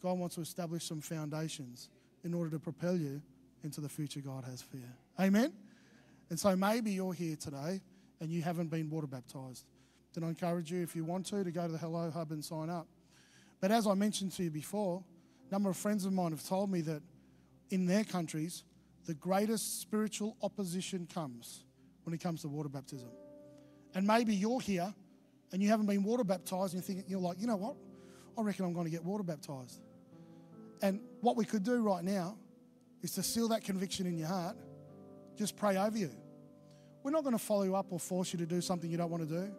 God 0.02 0.18
wants 0.18 0.36
to 0.36 0.42
establish 0.42 0.86
some 0.86 1.02
foundations 1.02 1.90
in 2.24 2.34
order 2.34 2.50
to 2.52 2.60
propel 2.60 2.96
you 2.96 3.22
into 3.64 3.82
the 3.82 3.90
future 3.90 4.20
God 4.20 4.44
has 4.46 4.62
for 4.62 4.78
you. 4.78 4.90
Amen? 5.20 5.54
And 6.30 6.40
so 6.40 6.56
maybe 6.56 6.92
you're 6.92 7.14
here 7.14 7.36
today 7.36 7.82
and 8.20 8.32
you 8.32 8.42
haven't 8.42 8.70
been 8.70 8.90
water 8.90 9.08
baptized. 9.08 9.66
Then 10.14 10.24
I 10.24 10.30
encourage 10.30 10.72
you, 10.72 10.82
if 10.82 10.96
you 10.96 11.04
want 11.04 11.26
to, 11.28 11.44
to 11.44 11.52
go 11.52 11.68
to 11.68 11.72
the 11.72 11.78
Hello 11.78 12.10
Hub 12.10 12.32
and 12.32 12.44
sign 12.44 12.70
up. 12.70 12.88
But 13.62 13.72
as 13.72 13.88
I 13.88 13.94
mentioned 13.94 14.32
to 14.34 14.44
you 14.44 14.52
before, 14.52 15.04
a 15.50 15.54
number 15.54 15.70
of 15.70 15.78
friends 15.78 16.06
of 16.06 16.14
mine 16.14 16.32
have 16.32 16.46
told 16.48 16.72
me 16.72 16.82
that 16.82 17.02
in 17.70 17.86
their 17.86 18.04
countries, 18.04 18.64
the 19.06 19.14
greatest 19.14 19.82
spiritual 19.82 20.36
opposition 20.42 21.08
comes 21.14 21.64
when 22.04 22.14
it 22.14 22.22
comes 22.22 22.42
to 22.42 22.48
water 22.48 22.70
baptism. 22.70 23.10
And 23.94 24.06
maybe 24.06 24.36
you're 24.36 24.62
here 24.62 24.94
and 25.52 25.62
you 25.62 25.70
haven't 25.70 25.88
been 25.88 26.04
water 26.04 26.24
baptized, 26.24 26.74
and 26.74 26.82
you're 26.82 26.88
thinking, 26.88 27.06
you're 27.08 27.20
like, 27.20 27.40
you 27.40 27.48
know 27.48 27.56
what? 27.56 27.76
I 28.38 28.42
reckon 28.44 28.66
I'm 28.66 28.74
going 28.74 28.86
to 28.86 28.92
get 28.92 29.04
water 29.04 29.24
baptized. 29.24 29.82
And 30.82 31.02
what 31.22 31.36
we 31.36 31.46
could 31.46 31.64
do 31.64 31.82
right 31.82 32.04
now 32.04 32.38
is 33.02 33.12
to 33.14 33.24
seal 33.24 33.48
that 33.50 33.64
conviction 33.64 34.06
in 34.06 34.18
your 34.18 34.28
heart, 34.28 34.58
just 35.38 35.56
pray 35.56 35.78
over 35.78 35.98
you. 35.98 36.12
We're 37.04 37.12
not 37.12 37.24
going 37.24 37.38
to 37.38 37.44
follow 37.44 37.64
you 37.64 37.76
up 37.76 37.88
or 37.92 38.00
force 38.00 38.34
you 38.34 38.40
to 38.40 38.46
do 38.46 38.62
something 38.62 38.90
you 38.90 38.98
don't 38.98 39.10
want 39.10 39.28
to 39.28 39.30
do. 39.30 39.52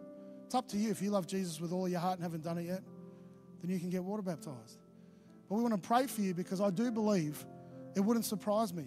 It's 0.45 0.55
up 0.55 0.69
to 0.69 0.77
you. 0.77 0.91
If 0.91 1.01
you 1.01 1.11
love 1.11 1.27
Jesus 1.27 1.61
with 1.61 1.73
all 1.73 1.89
your 1.89 2.01
heart 2.01 2.15
and 2.15 2.23
haven't 2.23 2.43
done 2.43 2.59
it 2.59 2.67
yet, 2.67 2.83
then 3.63 3.71
you 3.71 3.79
can 3.79 3.89
get 3.89 4.03
water 4.03 4.23
baptized. 4.23 4.79
But 5.49 5.57
we 5.57 5.63
want 5.63 5.81
to 5.81 5.87
pray 5.87 6.07
for 6.07 6.21
you 6.21 6.35
because 6.35 6.61
I 6.61 6.71
do 6.71 6.91
believe 6.91 7.45
it 7.95 8.01
wouldn't 8.01 8.25
surprise 8.25 8.73
me 8.73 8.87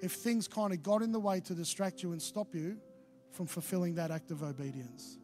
if 0.00 0.12
things 0.12 0.46
kind 0.46 0.72
of 0.72 0.82
got 0.82 1.02
in 1.02 1.12
the 1.12 1.20
way 1.20 1.40
to 1.40 1.54
distract 1.54 2.02
you 2.02 2.12
and 2.12 2.20
stop 2.20 2.54
you 2.54 2.78
from 3.32 3.46
fulfilling 3.46 3.94
that 3.96 4.10
act 4.10 4.30
of 4.30 4.42
obedience. 4.42 5.18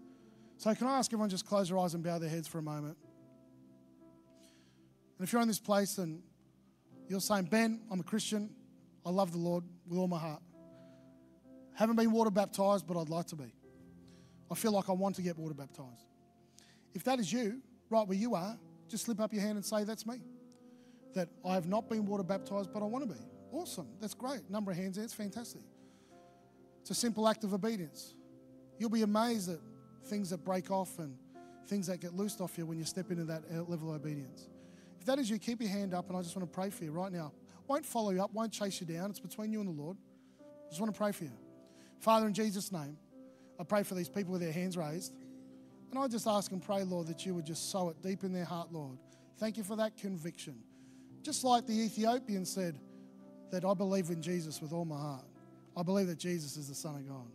So, 0.56 0.74
can 0.74 0.86
I 0.86 0.98
ask 0.98 1.12
everyone 1.12 1.28
just 1.28 1.46
close 1.46 1.68
their 1.68 1.78
eyes 1.78 1.94
and 1.94 2.02
bow 2.02 2.18
their 2.18 2.28
heads 2.28 2.48
for 2.48 2.58
a 2.58 2.62
moment? 2.62 2.96
And 5.18 5.26
if 5.26 5.32
you're 5.32 5.42
in 5.42 5.48
this 5.48 5.60
place 5.60 5.98
and 5.98 6.22
you're 7.08 7.20
saying, 7.20 7.44
Ben, 7.44 7.80
I'm 7.90 8.00
a 8.00 8.04
Christian, 8.04 8.50
I 9.04 9.10
love 9.10 9.32
the 9.32 9.38
Lord 9.38 9.64
with 9.86 9.98
all 9.98 10.08
my 10.08 10.18
heart. 10.18 10.42
Haven't 11.74 11.96
been 11.96 12.12
water 12.12 12.30
baptized, 12.30 12.86
but 12.86 12.98
I'd 12.98 13.08
like 13.08 13.26
to 13.26 13.36
be. 13.36 13.52
I 14.50 14.54
feel 14.54 14.72
like 14.72 14.88
I 14.88 14.92
want 14.92 15.16
to 15.16 15.22
get 15.22 15.36
water 15.36 15.54
baptized. 15.54 16.06
If 16.94 17.04
that 17.04 17.18
is 17.18 17.32
you, 17.32 17.60
right 17.90 18.06
where 18.06 18.16
you 18.16 18.34
are, 18.34 18.56
just 18.88 19.04
slip 19.04 19.20
up 19.20 19.32
your 19.32 19.42
hand 19.42 19.56
and 19.56 19.64
say, 19.64 19.84
That's 19.84 20.06
me. 20.06 20.20
That 21.14 21.28
I 21.44 21.54
have 21.54 21.66
not 21.66 21.88
been 21.88 22.06
water 22.06 22.22
baptized, 22.22 22.72
but 22.72 22.82
I 22.82 22.86
want 22.86 23.08
to 23.08 23.14
be. 23.14 23.20
Awesome. 23.52 23.88
That's 24.00 24.14
great. 24.14 24.48
Number 24.50 24.70
of 24.70 24.76
hands 24.76 24.96
there. 24.96 25.04
It's 25.04 25.14
fantastic. 25.14 25.62
It's 26.80 26.90
a 26.90 26.94
simple 26.94 27.28
act 27.28 27.44
of 27.44 27.54
obedience. 27.54 28.14
You'll 28.78 28.90
be 28.90 29.02
amazed 29.02 29.48
at 29.48 29.58
things 30.06 30.30
that 30.30 30.44
break 30.44 30.70
off 30.70 30.98
and 30.98 31.16
things 31.66 31.86
that 31.86 32.00
get 32.00 32.14
loosed 32.14 32.40
off 32.40 32.58
you 32.58 32.66
when 32.66 32.78
you 32.78 32.84
step 32.84 33.10
into 33.10 33.24
that 33.24 33.42
uh, 33.52 33.62
level 33.62 33.90
of 33.90 33.96
obedience. 33.96 34.48
If 35.04 35.08
that 35.08 35.18
is 35.18 35.28
you, 35.28 35.38
keep 35.38 35.60
your 35.60 35.68
hand 35.68 35.92
up 35.92 36.08
and 36.08 36.16
I 36.16 36.22
just 36.22 36.34
want 36.34 36.50
to 36.50 36.54
pray 36.54 36.70
for 36.70 36.82
you 36.82 36.90
right 36.90 37.12
now. 37.12 37.30
Won't 37.66 37.84
follow 37.84 38.08
you 38.08 38.24
up, 38.24 38.32
won't 38.32 38.50
chase 38.50 38.80
you 38.80 38.86
down. 38.86 39.10
It's 39.10 39.20
between 39.20 39.52
you 39.52 39.60
and 39.60 39.68
the 39.68 39.82
Lord. 39.82 39.98
I 40.40 40.70
just 40.70 40.80
want 40.80 40.94
to 40.94 40.98
pray 40.98 41.12
for 41.12 41.24
you. 41.24 41.32
Father, 42.00 42.26
in 42.26 42.32
Jesus' 42.32 42.72
name, 42.72 42.96
I 43.60 43.64
pray 43.64 43.82
for 43.82 43.94
these 43.94 44.08
people 44.08 44.32
with 44.32 44.40
their 44.40 44.50
hands 44.50 44.78
raised. 44.78 45.12
And 45.90 45.98
I 45.98 46.08
just 46.08 46.26
ask 46.26 46.52
and 46.52 46.62
pray, 46.62 46.84
Lord, 46.84 47.08
that 47.08 47.26
you 47.26 47.34
would 47.34 47.44
just 47.44 47.70
sow 47.70 47.90
it 47.90 48.00
deep 48.00 48.24
in 48.24 48.32
their 48.32 48.46
heart, 48.46 48.72
Lord. 48.72 48.96
Thank 49.36 49.58
you 49.58 49.62
for 49.62 49.76
that 49.76 49.94
conviction. 49.98 50.56
Just 51.20 51.44
like 51.44 51.66
the 51.66 51.78
Ethiopian 51.82 52.46
said, 52.46 52.78
that 53.50 53.62
I 53.62 53.74
believe 53.74 54.08
in 54.08 54.22
Jesus 54.22 54.62
with 54.62 54.72
all 54.72 54.86
my 54.86 54.98
heart. 54.98 55.26
I 55.76 55.82
believe 55.82 56.06
that 56.06 56.18
Jesus 56.18 56.56
is 56.56 56.68
the 56.68 56.74
Son 56.74 56.96
of 56.96 57.06
God. 57.06 57.28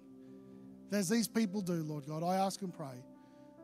As 0.92 1.08
these 1.08 1.28
people 1.28 1.62
do, 1.62 1.84
Lord 1.84 2.08
God, 2.08 2.24
I 2.24 2.38
ask 2.38 2.64
and 2.64 2.74
pray 2.74 3.04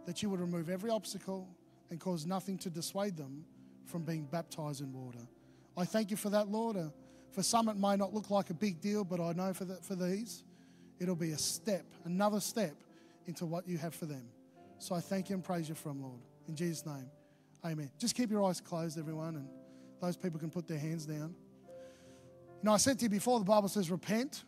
that 0.06 0.22
you 0.22 0.30
would 0.30 0.42
remove 0.42 0.70
every 0.70 0.92
obstacle 0.92 1.50
and 1.90 2.00
cause 2.00 2.28
nothing 2.28 2.60
to 2.60 2.70
dissuade 2.70 3.18
them 3.18 3.46
from 3.86 4.04
being 4.04 4.26
baptized 4.26 4.82
in 4.82 4.92
water. 4.92 5.28
I 5.78 5.86
thank 5.86 6.12
you 6.12 6.18
for 6.18 6.30
that, 6.30 6.50
Lord. 6.50 6.78
Uh, 6.78 6.90
for 7.32 7.44
some, 7.44 7.68
it 7.68 7.78
may 7.78 7.96
not 7.98 8.14
look 8.14 8.30
like 8.30 8.50
a 8.50 8.54
big 8.54 8.80
deal, 8.80 9.04
but 9.04 9.20
I 9.20 9.34
know 9.34 9.54
for, 9.54 9.66
the, 9.66 9.76
for 9.76 9.96
these, 9.96 10.44
it'll 11.00 11.16
be 11.16 11.32
a 11.32 11.38
step, 11.38 11.86
another 12.06 12.40
step 12.40 12.76
into 13.28 13.46
what 13.46 13.68
you 13.68 13.78
have 13.78 13.94
for 13.94 14.06
them. 14.06 14.24
So 14.80 14.96
I 14.96 15.02
thank 15.02 15.30
you 15.30 15.36
and 15.36 15.44
praise 15.44 15.68
you 15.68 15.76
from, 15.76 16.02
Lord. 16.02 16.20
In 16.48 16.56
Jesus' 16.56 16.86
name, 16.86 17.10
amen. 17.66 17.92
Just 18.00 18.16
keep 18.16 18.32
your 18.32 18.44
eyes 18.46 18.62
closed, 18.62 18.98
everyone, 18.98 19.36
and 19.36 19.48
those 20.02 20.16
people 20.16 20.40
can 20.40 20.50
put 20.50 20.68
their 20.68 20.78
hands 20.78 21.06
down. 21.06 21.36
You 21.68 22.64
know, 22.64 22.74
I 22.74 22.78
said 22.78 23.00
to 23.00 23.04
you 23.04 23.10
before, 23.10 23.40
the 23.40 23.46
Bible 23.46 23.68
says, 23.68 23.92
repent, 23.92 24.44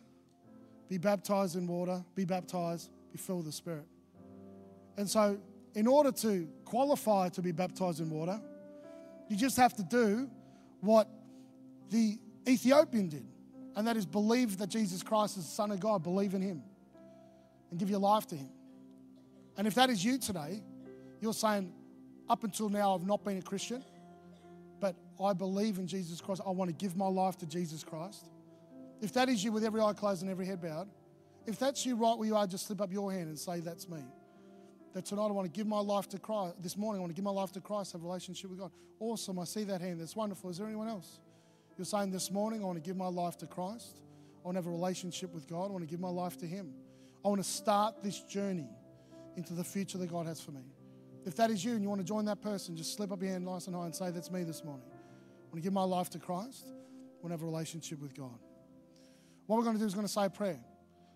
be 0.88 0.98
baptized 0.98 1.56
in 1.56 1.66
water, 1.66 2.04
be 2.14 2.24
baptized, 2.24 2.90
be 3.12 3.18
filled 3.18 3.38
with 3.38 3.46
the 3.46 3.52
Spirit. 3.52 3.84
And 4.96 5.08
so, 5.08 5.38
in 5.74 5.86
order 5.86 6.10
to 6.10 6.48
qualify 6.64 7.28
to 7.30 7.42
be 7.42 7.52
baptized 7.52 8.00
in 8.00 8.10
water, 8.10 8.40
you 9.28 9.36
just 9.36 9.56
have 9.56 9.74
to 9.74 9.82
do 9.82 10.30
what 10.80 11.08
the 11.90 12.18
Ethiopian 12.48 13.08
did, 13.08 13.26
and 13.76 13.86
that 13.86 13.96
is 13.96 14.06
believe 14.06 14.58
that 14.58 14.68
Jesus 14.68 15.02
Christ 15.02 15.36
is 15.36 15.44
the 15.44 15.50
Son 15.50 15.70
of 15.70 15.80
God, 15.80 16.02
believe 16.02 16.34
in 16.34 16.42
Him, 16.42 16.62
and 17.70 17.78
give 17.78 17.90
your 17.90 18.00
life 18.00 18.26
to 18.28 18.34
Him. 18.34 18.50
And 19.56 19.66
if 19.66 19.74
that 19.74 19.90
is 19.90 20.04
you 20.04 20.18
today, 20.18 20.62
you're 21.20 21.34
saying, 21.34 21.72
up 22.28 22.44
until 22.44 22.68
now, 22.68 22.94
I've 22.94 23.06
not 23.06 23.24
been 23.24 23.38
a 23.38 23.42
Christian, 23.42 23.82
but 24.80 24.94
I 25.22 25.32
believe 25.32 25.78
in 25.78 25.86
Jesus 25.86 26.20
Christ. 26.20 26.42
I 26.46 26.50
want 26.50 26.68
to 26.68 26.74
give 26.74 26.96
my 26.96 27.08
life 27.08 27.36
to 27.38 27.46
Jesus 27.46 27.82
Christ. 27.82 28.28
If 29.00 29.12
that 29.14 29.28
is 29.28 29.42
you 29.42 29.52
with 29.52 29.64
every 29.64 29.80
eye 29.80 29.92
closed 29.92 30.22
and 30.22 30.30
every 30.30 30.46
head 30.46 30.60
bowed, 30.60 30.88
if 31.46 31.58
that's 31.58 31.86
you 31.86 31.96
right 31.96 32.16
where 32.16 32.28
you 32.28 32.36
are, 32.36 32.46
just 32.46 32.66
slip 32.66 32.80
up 32.80 32.92
your 32.92 33.10
hand 33.10 33.28
and 33.28 33.38
say, 33.38 33.60
That's 33.60 33.88
me. 33.88 34.00
That 34.94 35.04
tonight 35.04 35.26
I 35.26 35.32
want 35.32 35.52
to 35.52 35.56
give 35.56 35.66
my 35.66 35.80
life 35.80 36.08
to 36.10 36.18
Christ. 36.18 36.56
This 36.62 36.76
morning 36.76 37.00
I 37.00 37.02
want 37.02 37.10
to 37.10 37.14
give 37.14 37.24
my 37.24 37.30
life 37.30 37.52
to 37.52 37.60
Christ, 37.60 37.92
have 37.92 38.02
a 38.02 38.04
relationship 38.04 38.50
with 38.50 38.58
God. 38.58 38.70
Awesome. 39.00 39.38
I 39.38 39.44
see 39.44 39.64
that 39.64 39.80
hand. 39.80 40.00
That's 40.00 40.16
wonderful. 40.16 40.50
Is 40.50 40.58
there 40.58 40.66
anyone 40.66 40.88
else? 40.88 41.20
You're 41.76 41.84
saying 41.84 42.10
this 42.10 42.30
morning 42.30 42.62
I 42.62 42.66
want 42.66 42.82
to 42.82 42.86
give 42.86 42.96
my 42.96 43.06
life 43.06 43.36
to 43.38 43.46
Christ. 43.46 44.00
I 44.42 44.48
want 44.48 44.56
to 44.56 44.58
have 44.58 44.66
a 44.66 44.70
relationship 44.70 45.32
with 45.32 45.48
God. 45.48 45.66
I 45.66 45.72
want 45.72 45.84
to 45.84 45.90
give 45.90 46.00
my 46.00 46.08
life 46.08 46.36
to 46.38 46.46
Him. 46.46 46.72
I 47.24 47.28
want 47.28 47.42
to 47.42 47.48
start 47.48 48.02
this 48.02 48.20
journey 48.20 48.68
into 49.36 49.52
the 49.52 49.64
future 49.64 49.98
that 49.98 50.10
God 50.10 50.26
has 50.26 50.40
for 50.40 50.52
me. 50.52 50.62
If 51.24 51.36
that 51.36 51.50
is 51.50 51.64
you 51.64 51.72
and 51.72 51.82
you 51.82 51.88
want 51.88 52.00
to 52.00 52.06
join 52.06 52.24
that 52.24 52.40
person, 52.40 52.76
just 52.76 52.96
slip 52.96 53.12
up 53.12 53.20
your 53.20 53.30
hand 53.30 53.44
nice 53.44 53.66
and 53.66 53.76
high 53.76 53.84
and 53.84 53.94
say, 53.94 54.10
That's 54.10 54.30
me 54.30 54.44
this 54.44 54.64
morning. 54.64 54.86
I 54.90 55.46
want 55.46 55.56
to 55.56 55.60
give 55.60 55.72
my 55.72 55.84
life 55.84 56.10
to 56.10 56.18
Christ. 56.18 56.66
I 56.66 56.72
want 57.22 57.26
to 57.26 57.30
have 57.30 57.42
a 57.42 57.46
relationship 57.46 58.00
with 58.00 58.14
God. 58.14 58.38
What 59.46 59.56
we're 59.56 59.64
going 59.64 59.76
to 59.76 59.80
do 59.80 59.86
is 59.86 59.94
going 59.94 60.06
to 60.06 60.12
say 60.12 60.24
a 60.24 60.30
prayer. 60.30 60.60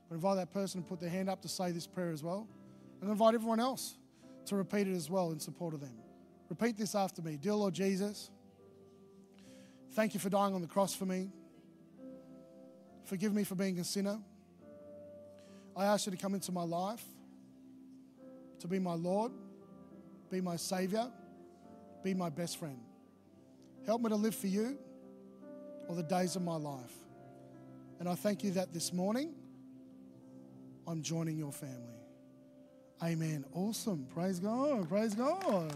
we 0.08 0.14
invite 0.14 0.36
that 0.36 0.52
person 0.52 0.82
to 0.82 0.88
put 0.88 1.00
their 1.00 1.10
hand 1.10 1.28
up 1.28 1.42
to 1.42 1.48
say 1.48 1.70
this 1.70 1.86
prayer 1.86 2.10
as 2.10 2.22
well. 2.22 2.46
And 3.02 3.10
invite 3.10 3.34
everyone 3.34 3.58
else 3.58 3.96
to 4.46 4.54
repeat 4.54 4.86
it 4.86 4.94
as 4.94 5.10
well 5.10 5.32
in 5.32 5.40
support 5.40 5.74
of 5.74 5.80
them. 5.80 5.92
Repeat 6.48 6.78
this 6.78 6.94
after 6.94 7.20
me 7.20 7.36
Dear 7.36 7.54
Lord 7.54 7.74
Jesus, 7.74 8.30
thank 9.90 10.14
you 10.14 10.20
for 10.20 10.30
dying 10.30 10.54
on 10.54 10.62
the 10.62 10.68
cross 10.68 10.94
for 10.94 11.04
me. 11.04 11.28
Forgive 13.04 13.34
me 13.34 13.42
for 13.42 13.56
being 13.56 13.80
a 13.80 13.84
sinner. 13.84 14.18
I 15.76 15.86
ask 15.86 16.06
you 16.06 16.12
to 16.12 16.18
come 16.18 16.34
into 16.34 16.52
my 16.52 16.62
life, 16.62 17.02
to 18.60 18.68
be 18.68 18.78
my 18.78 18.94
Lord, 18.94 19.32
be 20.30 20.40
my 20.40 20.54
Savior, 20.56 21.10
be 22.04 22.14
my 22.14 22.28
best 22.28 22.58
friend. 22.58 22.78
Help 23.84 24.00
me 24.00 24.10
to 24.10 24.16
live 24.16 24.34
for 24.34 24.46
you 24.46 24.78
all 25.88 25.96
the 25.96 26.04
days 26.04 26.36
of 26.36 26.42
my 26.42 26.56
life. 26.56 26.94
And 27.98 28.08
I 28.08 28.14
thank 28.14 28.44
you 28.44 28.52
that 28.52 28.72
this 28.72 28.92
morning 28.92 29.34
I'm 30.86 31.02
joining 31.02 31.36
your 31.36 31.52
family. 31.52 32.01
Amen. 33.02 33.44
Awesome. 33.52 34.06
Praise 34.14 34.38
God. 34.38 34.88
Praise 34.88 35.12
God. 35.12 35.74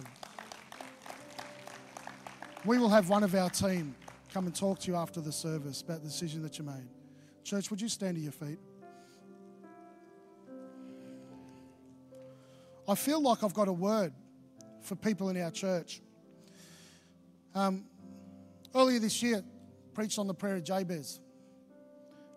We 2.64 2.78
will 2.78 2.88
have 2.88 3.08
one 3.08 3.24
of 3.24 3.34
our 3.34 3.50
team 3.50 3.96
come 4.32 4.46
and 4.46 4.54
talk 4.54 4.78
to 4.80 4.90
you 4.92 4.96
after 4.96 5.20
the 5.20 5.32
service 5.32 5.82
about 5.82 6.02
the 6.02 6.08
decision 6.08 6.40
that 6.42 6.56
you 6.56 6.64
made. 6.64 6.88
Church, 7.42 7.68
would 7.70 7.80
you 7.80 7.88
stand 7.88 8.16
to 8.16 8.22
your 8.22 8.30
feet? 8.30 8.60
I 12.88 12.94
feel 12.94 13.20
like 13.20 13.42
I've 13.42 13.54
got 13.54 13.66
a 13.66 13.72
word 13.72 14.12
for 14.82 14.94
people 14.94 15.28
in 15.28 15.40
our 15.42 15.50
church. 15.50 16.00
Um, 17.56 17.86
earlier 18.72 19.00
this 19.00 19.20
year, 19.20 19.42
preached 19.94 20.20
on 20.20 20.28
the 20.28 20.34
prayer 20.34 20.56
of 20.56 20.64
Jabez. 20.64 21.18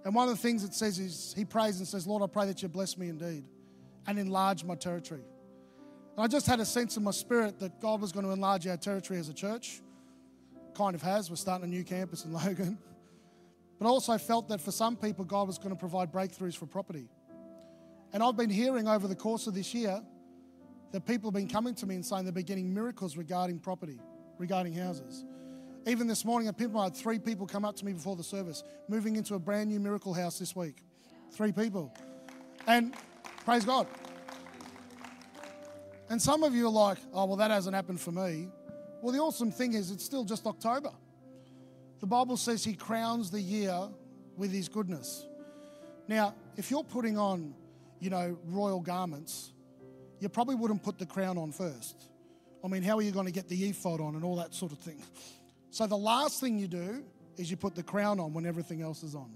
And 0.03 0.15
one 0.15 0.29
of 0.29 0.35
the 0.35 0.41
things 0.41 0.63
it 0.63 0.73
says 0.73 0.97
is 0.97 1.31
he 1.37 1.45
prays 1.45 1.77
and 1.77 1.87
says, 1.87 2.07
Lord, 2.07 2.23
I 2.23 2.27
pray 2.27 2.47
that 2.47 2.63
you 2.63 2.69
bless 2.69 2.97
me 2.97 3.09
indeed 3.09 3.45
and 4.09 4.17
enlarge 4.17 4.63
my 4.63 4.73
territory. 4.73 5.21
And 6.17 6.23
I 6.23 6.27
just 6.27 6.47
had 6.47 6.59
a 6.59 6.65
sense 6.65 6.97
in 6.97 7.03
my 7.03 7.11
spirit 7.11 7.59
that 7.59 7.79
God 7.79 8.01
was 8.01 8.11
going 8.11 8.25
to 8.25 8.31
enlarge 8.31 8.65
our 8.65 8.75
territory 8.75 9.19
as 9.19 9.29
a 9.29 9.33
church. 9.33 9.81
Kind 10.73 10.95
of 10.95 11.01
has. 11.03 11.29
We're 11.29 11.35
starting 11.35 11.65
a 11.65 11.69
new 11.69 11.83
campus 11.83 12.25
in 12.25 12.33
Logan. 12.45 12.79
But 13.77 13.85
I 13.85 13.89
also 13.89 14.17
felt 14.17 14.49
that 14.49 14.61
for 14.61 14.71
some 14.71 14.95
people, 14.95 15.25
God 15.25 15.45
was 15.45 15.59
going 15.59 15.69
to 15.69 15.75
provide 15.75 16.11
breakthroughs 16.11 16.57
for 16.57 16.65
property. 16.65 17.07
And 18.11 18.23
I've 18.23 18.35
been 18.35 18.49
hearing 18.49 18.87
over 18.87 19.07
the 19.07 19.15
course 19.15 19.45
of 19.45 19.53
this 19.53 19.75
year 19.75 20.01
that 20.91 21.05
people 21.05 21.29
have 21.29 21.35
been 21.35 21.47
coming 21.47 21.75
to 21.75 21.85
me 21.85 21.93
and 21.93 22.03
saying 22.03 22.25
they've 22.25 22.33
been 22.33 22.43
getting 22.43 22.73
miracles 22.73 23.15
regarding 23.15 23.59
property, 23.59 23.99
regarding 24.39 24.73
houses. 24.73 25.23
Even 25.85 26.07
this 26.07 26.25
morning, 26.25 26.49
I 26.49 26.83
had 26.83 26.95
three 26.95 27.19
people 27.19 27.45
come 27.45 27.63
up 27.63 27.75
to 27.75 27.85
me 27.85 27.93
before 27.93 28.15
the 28.15 28.23
service, 28.23 28.63
moving 28.87 29.17
into 29.17 29.35
a 29.35 29.39
brand 29.39 29.69
new 29.69 29.79
miracle 29.79 30.15
house 30.15 30.39
this 30.39 30.55
week. 30.55 30.77
Three 31.31 31.51
people. 31.51 31.93
And 32.65 32.95
praise 33.45 33.65
God. 33.65 33.87
And 36.09 36.21
some 36.21 36.43
of 36.43 36.55
you 36.55 36.67
are 36.67 36.71
like, 36.71 36.97
oh, 37.13 37.25
well, 37.25 37.35
that 37.37 37.51
hasn't 37.51 37.75
happened 37.75 38.01
for 38.01 38.11
me. 38.11 38.49
Well, 39.01 39.13
the 39.13 39.19
awesome 39.19 39.51
thing 39.51 39.73
is, 39.73 39.91
it's 39.91 40.03
still 40.03 40.25
just 40.25 40.45
October. 40.45 40.91
The 41.99 42.07
Bible 42.07 42.37
says 42.37 42.63
He 42.63 42.73
crowns 42.73 43.29
the 43.29 43.41
year 43.41 43.77
with 44.35 44.51
His 44.51 44.67
goodness. 44.67 45.25
Now, 46.07 46.33
if 46.57 46.71
you're 46.71 46.83
putting 46.83 47.17
on, 47.17 47.53
you 47.99 48.09
know, 48.09 48.37
royal 48.45 48.81
garments, 48.81 49.53
you 50.19 50.29
probably 50.29 50.55
wouldn't 50.55 50.83
put 50.83 50.97
the 50.97 51.05
crown 51.05 51.37
on 51.37 51.51
first. 51.51 51.95
I 52.63 52.67
mean, 52.67 52.83
how 52.83 52.97
are 52.97 53.01
you 53.01 53.11
going 53.11 53.27
to 53.27 53.31
get 53.31 53.47
the 53.47 53.69
ephod 53.69 54.01
on 54.01 54.15
and 54.15 54.23
all 54.23 54.35
that 54.37 54.53
sort 54.53 54.71
of 54.71 54.79
thing? 54.79 55.01
So 55.69 55.85
the 55.85 55.97
last 55.97 56.41
thing 56.41 56.57
you 56.57 56.67
do 56.67 57.03
is 57.37 57.49
you 57.49 57.55
put 57.55 57.75
the 57.75 57.83
crown 57.83 58.19
on 58.19 58.33
when 58.33 58.45
everything 58.45 58.81
else 58.81 59.03
is 59.03 59.15
on. 59.15 59.31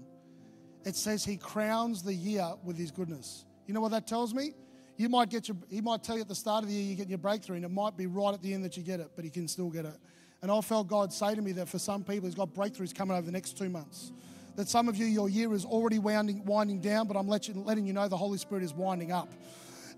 It 0.84 0.96
says 0.96 1.24
he 1.24 1.36
crowns 1.36 2.02
the 2.02 2.12
year 2.12 2.46
with 2.64 2.76
his 2.76 2.90
goodness. 2.90 3.46
You 3.66 3.74
know 3.74 3.80
what 3.80 3.92
that 3.92 4.06
tells 4.06 4.34
me? 4.34 4.52
You 4.96 5.08
might 5.08 5.28
get 5.28 5.48
your, 5.48 5.56
he 5.68 5.80
might 5.80 6.04
tell 6.04 6.16
you 6.16 6.22
at 6.22 6.28
the 6.28 6.34
start 6.34 6.62
of 6.62 6.68
the 6.68 6.74
year 6.74 6.84
you 6.84 6.94
get 6.94 7.08
your 7.08 7.18
breakthrough, 7.18 7.56
and 7.56 7.64
it 7.64 7.70
might 7.70 7.96
be 7.96 8.06
right 8.06 8.32
at 8.32 8.42
the 8.42 8.54
end 8.54 8.64
that 8.64 8.76
you 8.76 8.82
get 8.82 9.00
it, 9.00 9.10
but 9.16 9.24
he 9.24 9.30
can 9.30 9.48
still 9.48 9.70
get 9.70 9.84
it. 9.84 9.96
And 10.44 10.52
I 10.52 10.60
felt 10.60 10.88
God 10.88 11.10
say 11.10 11.34
to 11.34 11.40
me 11.40 11.52
that 11.52 11.70
for 11.70 11.78
some 11.78 12.04
people, 12.04 12.26
He's 12.26 12.34
got 12.34 12.52
breakthroughs 12.52 12.94
coming 12.94 13.16
over 13.16 13.24
the 13.24 13.32
next 13.32 13.56
two 13.56 13.70
months. 13.70 14.12
That 14.56 14.68
some 14.68 14.88
of 14.88 14.96
you, 14.96 15.06
your 15.06 15.28
year 15.28 15.52
is 15.54 15.64
already 15.64 15.98
winding, 15.98 16.44
winding 16.44 16.80
down, 16.80 17.08
but 17.08 17.16
I'm 17.16 17.26
letting 17.26 17.86
you 17.86 17.94
know 17.94 18.06
the 18.08 18.16
Holy 18.16 18.36
Spirit 18.36 18.62
is 18.62 18.74
winding 18.74 19.10
up. 19.10 19.32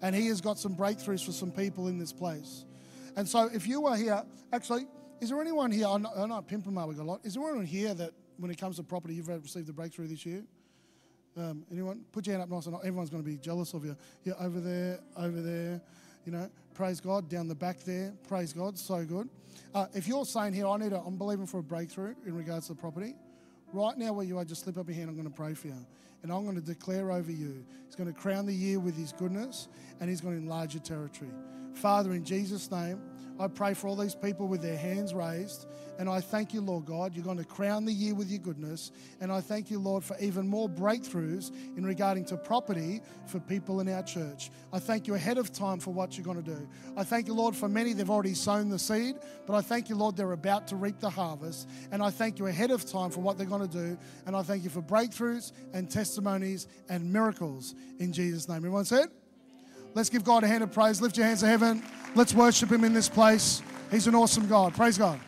And 0.02 0.14
He 0.14 0.28
has 0.28 0.40
got 0.40 0.58
some 0.58 0.76
breakthroughs 0.76 1.26
for 1.26 1.32
some 1.32 1.50
people 1.50 1.88
in 1.88 1.98
this 1.98 2.12
place. 2.12 2.64
And 3.16 3.28
so 3.28 3.50
if 3.52 3.66
you 3.66 3.86
are 3.86 3.96
here, 3.96 4.22
actually, 4.52 4.86
is 5.20 5.30
there 5.30 5.40
anyone 5.40 5.72
here? 5.72 5.88
I 5.88 5.98
know, 5.98 6.10
I 6.16 6.26
know 6.26 6.42
Pimpama 6.42 6.86
we 6.86 6.94
got 6.94 7.02
a 7.02 7.10
lot. 7.10 7.20
Is 7.24 7.34
there 7.34 7.42
anyone 7.42 7.66
here 7.66 7.92
that 7.94 8.12
when 8.36 8.50
it 8.50 8.58
comes 8.58 8.76
to 8.76 8.82
property, 8.82 9.14
you've 9.14 9.28
received 9.28 9.68
a 9.68 9.72
breakthrough 9.72 10.06
this 10.06 10.24
year? 10.24 10.44
Um, 11.36 11.64
anyone? 11.70 12.02
Put 12.12 12.26
your 12.26 12.34
hand 12.34 12.44
up 12.44 12.48
nice 12.48 12.66
and 12.66 12.76
everyone's 12.76 13.10
going 13.10 13.22
to 13.22 13.28
be 13.28 13.36
jealous 13.36 13.74
of 13.74 13.84
you. 13.84 13.96
Yeah, 14.24 14.34
over 14.40 14.60
there, 14.60 15.00
over 15.16 15.40
there. 15.40 15.80
You 16.24 16.32
know, 16.32 16.50
praise 16.74 17.00
God. 17.00 17.28
Down 17.28 17.46
the 17.46 17.54
back 17.54 17.80
there, 17.80 18.12
praise 18.26 18.52
God. 18.52 18.78
So 18.78 19.04
good. 19.04 19.28
Uh, 19.74 19.86
if 19.94 20.08
you're 20.08 20.24
saying 20.24 20.54
here, 20.54 20.66
I 20.66 20.76
need 20.78 20.92
a, 20.92 21.00
I'm 21.00 21.16
believing 21.16 21.46
for 21.46 21.58
a 21.58 21.62
breakthrough 21.62 22.14
in 22.26 22.34
regards 22.34 22.66
to 22.68 22.74
the 22.74 22.80
property, 22.80 23.14
right 23.72 23.96
now 23.96 24.12
where 24.12 24.24
you 24.24 24.38
are, 24.38 24.44
just 24.44 24.64
slip 24.64 24.78
up 24.78 24.88
your 24.88 24.96
hand. 24.96 25.10
I'm 25.10 25.16
going 25.16 25.28
to 25.28 25.34
pray 25.34 25.54
for 25.54 25.68
you. 25.68 25.86
And 26.22 26.32
I'm 26.32 26.44
going 26.44 26.56
to 26.56 26.62
declare 26.62 27.12
over 27.12 27.30
you, 27.30 27.64
He's 27.84 27.94
going 27.94 28.12
to 28.12 28.18
crown 28.18 28.46
the 28.46 28.54
year 28.54 28.80
with 28.80 28.96
His 28.96 29.12
goodness 29.12 29.68
and 30.00 30.08
He's 30.08 30.20
going 30.20 30.34
to 30.34 30.42
enlarge 30.42 30.74
your 30.74 30.82
territory. 30.82 31.30
Father, 31.74 32.14
in 32.14 32.24
Jesus' 32.24 32.70
name, 32.70 33.00
I 33.38 33.48
pray 33.48 33.74
for 33.74 33.88
all 33.88 33.96
these 33.96 34.14
people 34.14 34.48
with 34.48 34.62
their 34.62 34.76
hands 34.76 35.14
raised. 35.14 35.66
And 35.98 36.08
I 36.10 36.20
thank 36.20 36.52
you, 36.52 36.60
Lord 36.60 36.84
God, 36.84 37.14
you're 37.14 37.24
going 37.24 37.38
to 37.38 37.44
crown 37.44 37.84
the 37.84 37.92
year 37.92 38.14
with 38.14 38.28
your 38.28 38.38
goodness. 38.38 38.92
And 39.20 39.32
I 39.32 39.40
thank 39.40 39.70
you, 39.70 39.78
Lord, 39.78 40.04
for 40.04 40.16
even 40.18 40.46
more 40.46 40.68
breakthroughs 40.68 41.50
in 41.76 41.86
regarding 41.86 42.24
to 42.26 42.36
property 42.36 43.00
for 43.26 43.40
people 43.40 43.80
in 43.80 43.88
our 43.88 44.02
church. 44.02 44.50
I 44.72 44.78
thank 44.78 45.06
you 45.06 45.14
ahead 45.14 45.38
of 45.38 45.52
time 45.52 45.78
for 45.78 45.92
what 45.92 46.16
you're 46.16 46.24
going 46.24 46.42
to 46.42 46.54
do. 46.54 46.68
I 46.96 47.04
thank 47.04 47.26
you, 47.26 47.34
Lord, 47.34 47.56
for 47.56 47.68
many, 47.68 47.92
they've 47.94 48.10
already 48.10 48.34
sown 48.34 48.68
the 48.68 48.78
seed, 48.78 49.16
but 49.46 49.54
I 49.54 49.62
thank 49.62 49.88
you, 49.88 49.96
Lord, 49.96 50.16
they're 50.16 50.32
about 50.32 50.68
to 50.68 50.76
reap 50.76 51.00
the 51.00 51.10
harvest. 51.10 51.68
And 51.92 52.02
I 52.02 52.10
thank 52.10 52.38
you 52.38 52.46
ahead 52.46 52.70
of 52.70 52.84
time 52.84 53.10
for 53.10 53.20
what 53.20 53.38
they're 53.38 53.46
going 53.46 53.66
to 53.66 53.72
do. 53.72 53.98
And 54.26 54.36
I 54.36 54.42
thank 54.42 54.64
you 54.64 54.70
for 54.70 54.82
breakthroughs 54.82 55.52
and 55.72 55.90
testimonies 55.90 56.66
and 56.88 57.10
miracles 57.10 57.74
in 57.98 58.12
Jesus' 58.12 58.48
name. 58.48 58.58
Everyone 58.58 58.84
said? 58.84 59.08
Let's 59.96 60.10
give 60.10 60.24
God 60.24 60.44
a 60.44 60.46
hand 60.46 60.62
of 60.62 60.70
praise. 60.72 61.00
Lift 61.00 61.16
your 61.16 61.24
hands 61.24 61.40
to 61.40 61.46
heaven. 61.46 61.82
Let's 62.14 62.34
worship 62.34 62.70
Him 62.70 62.84
in 62.84 62.92
this 62.92 63.08
place. 63.08 63.62
He's 63.90 64.06
an 64.06 64.14
awesome 64.14 64.46
God. 64.46 64.74
Praise 64.74 64.98
God. 64.98 65.18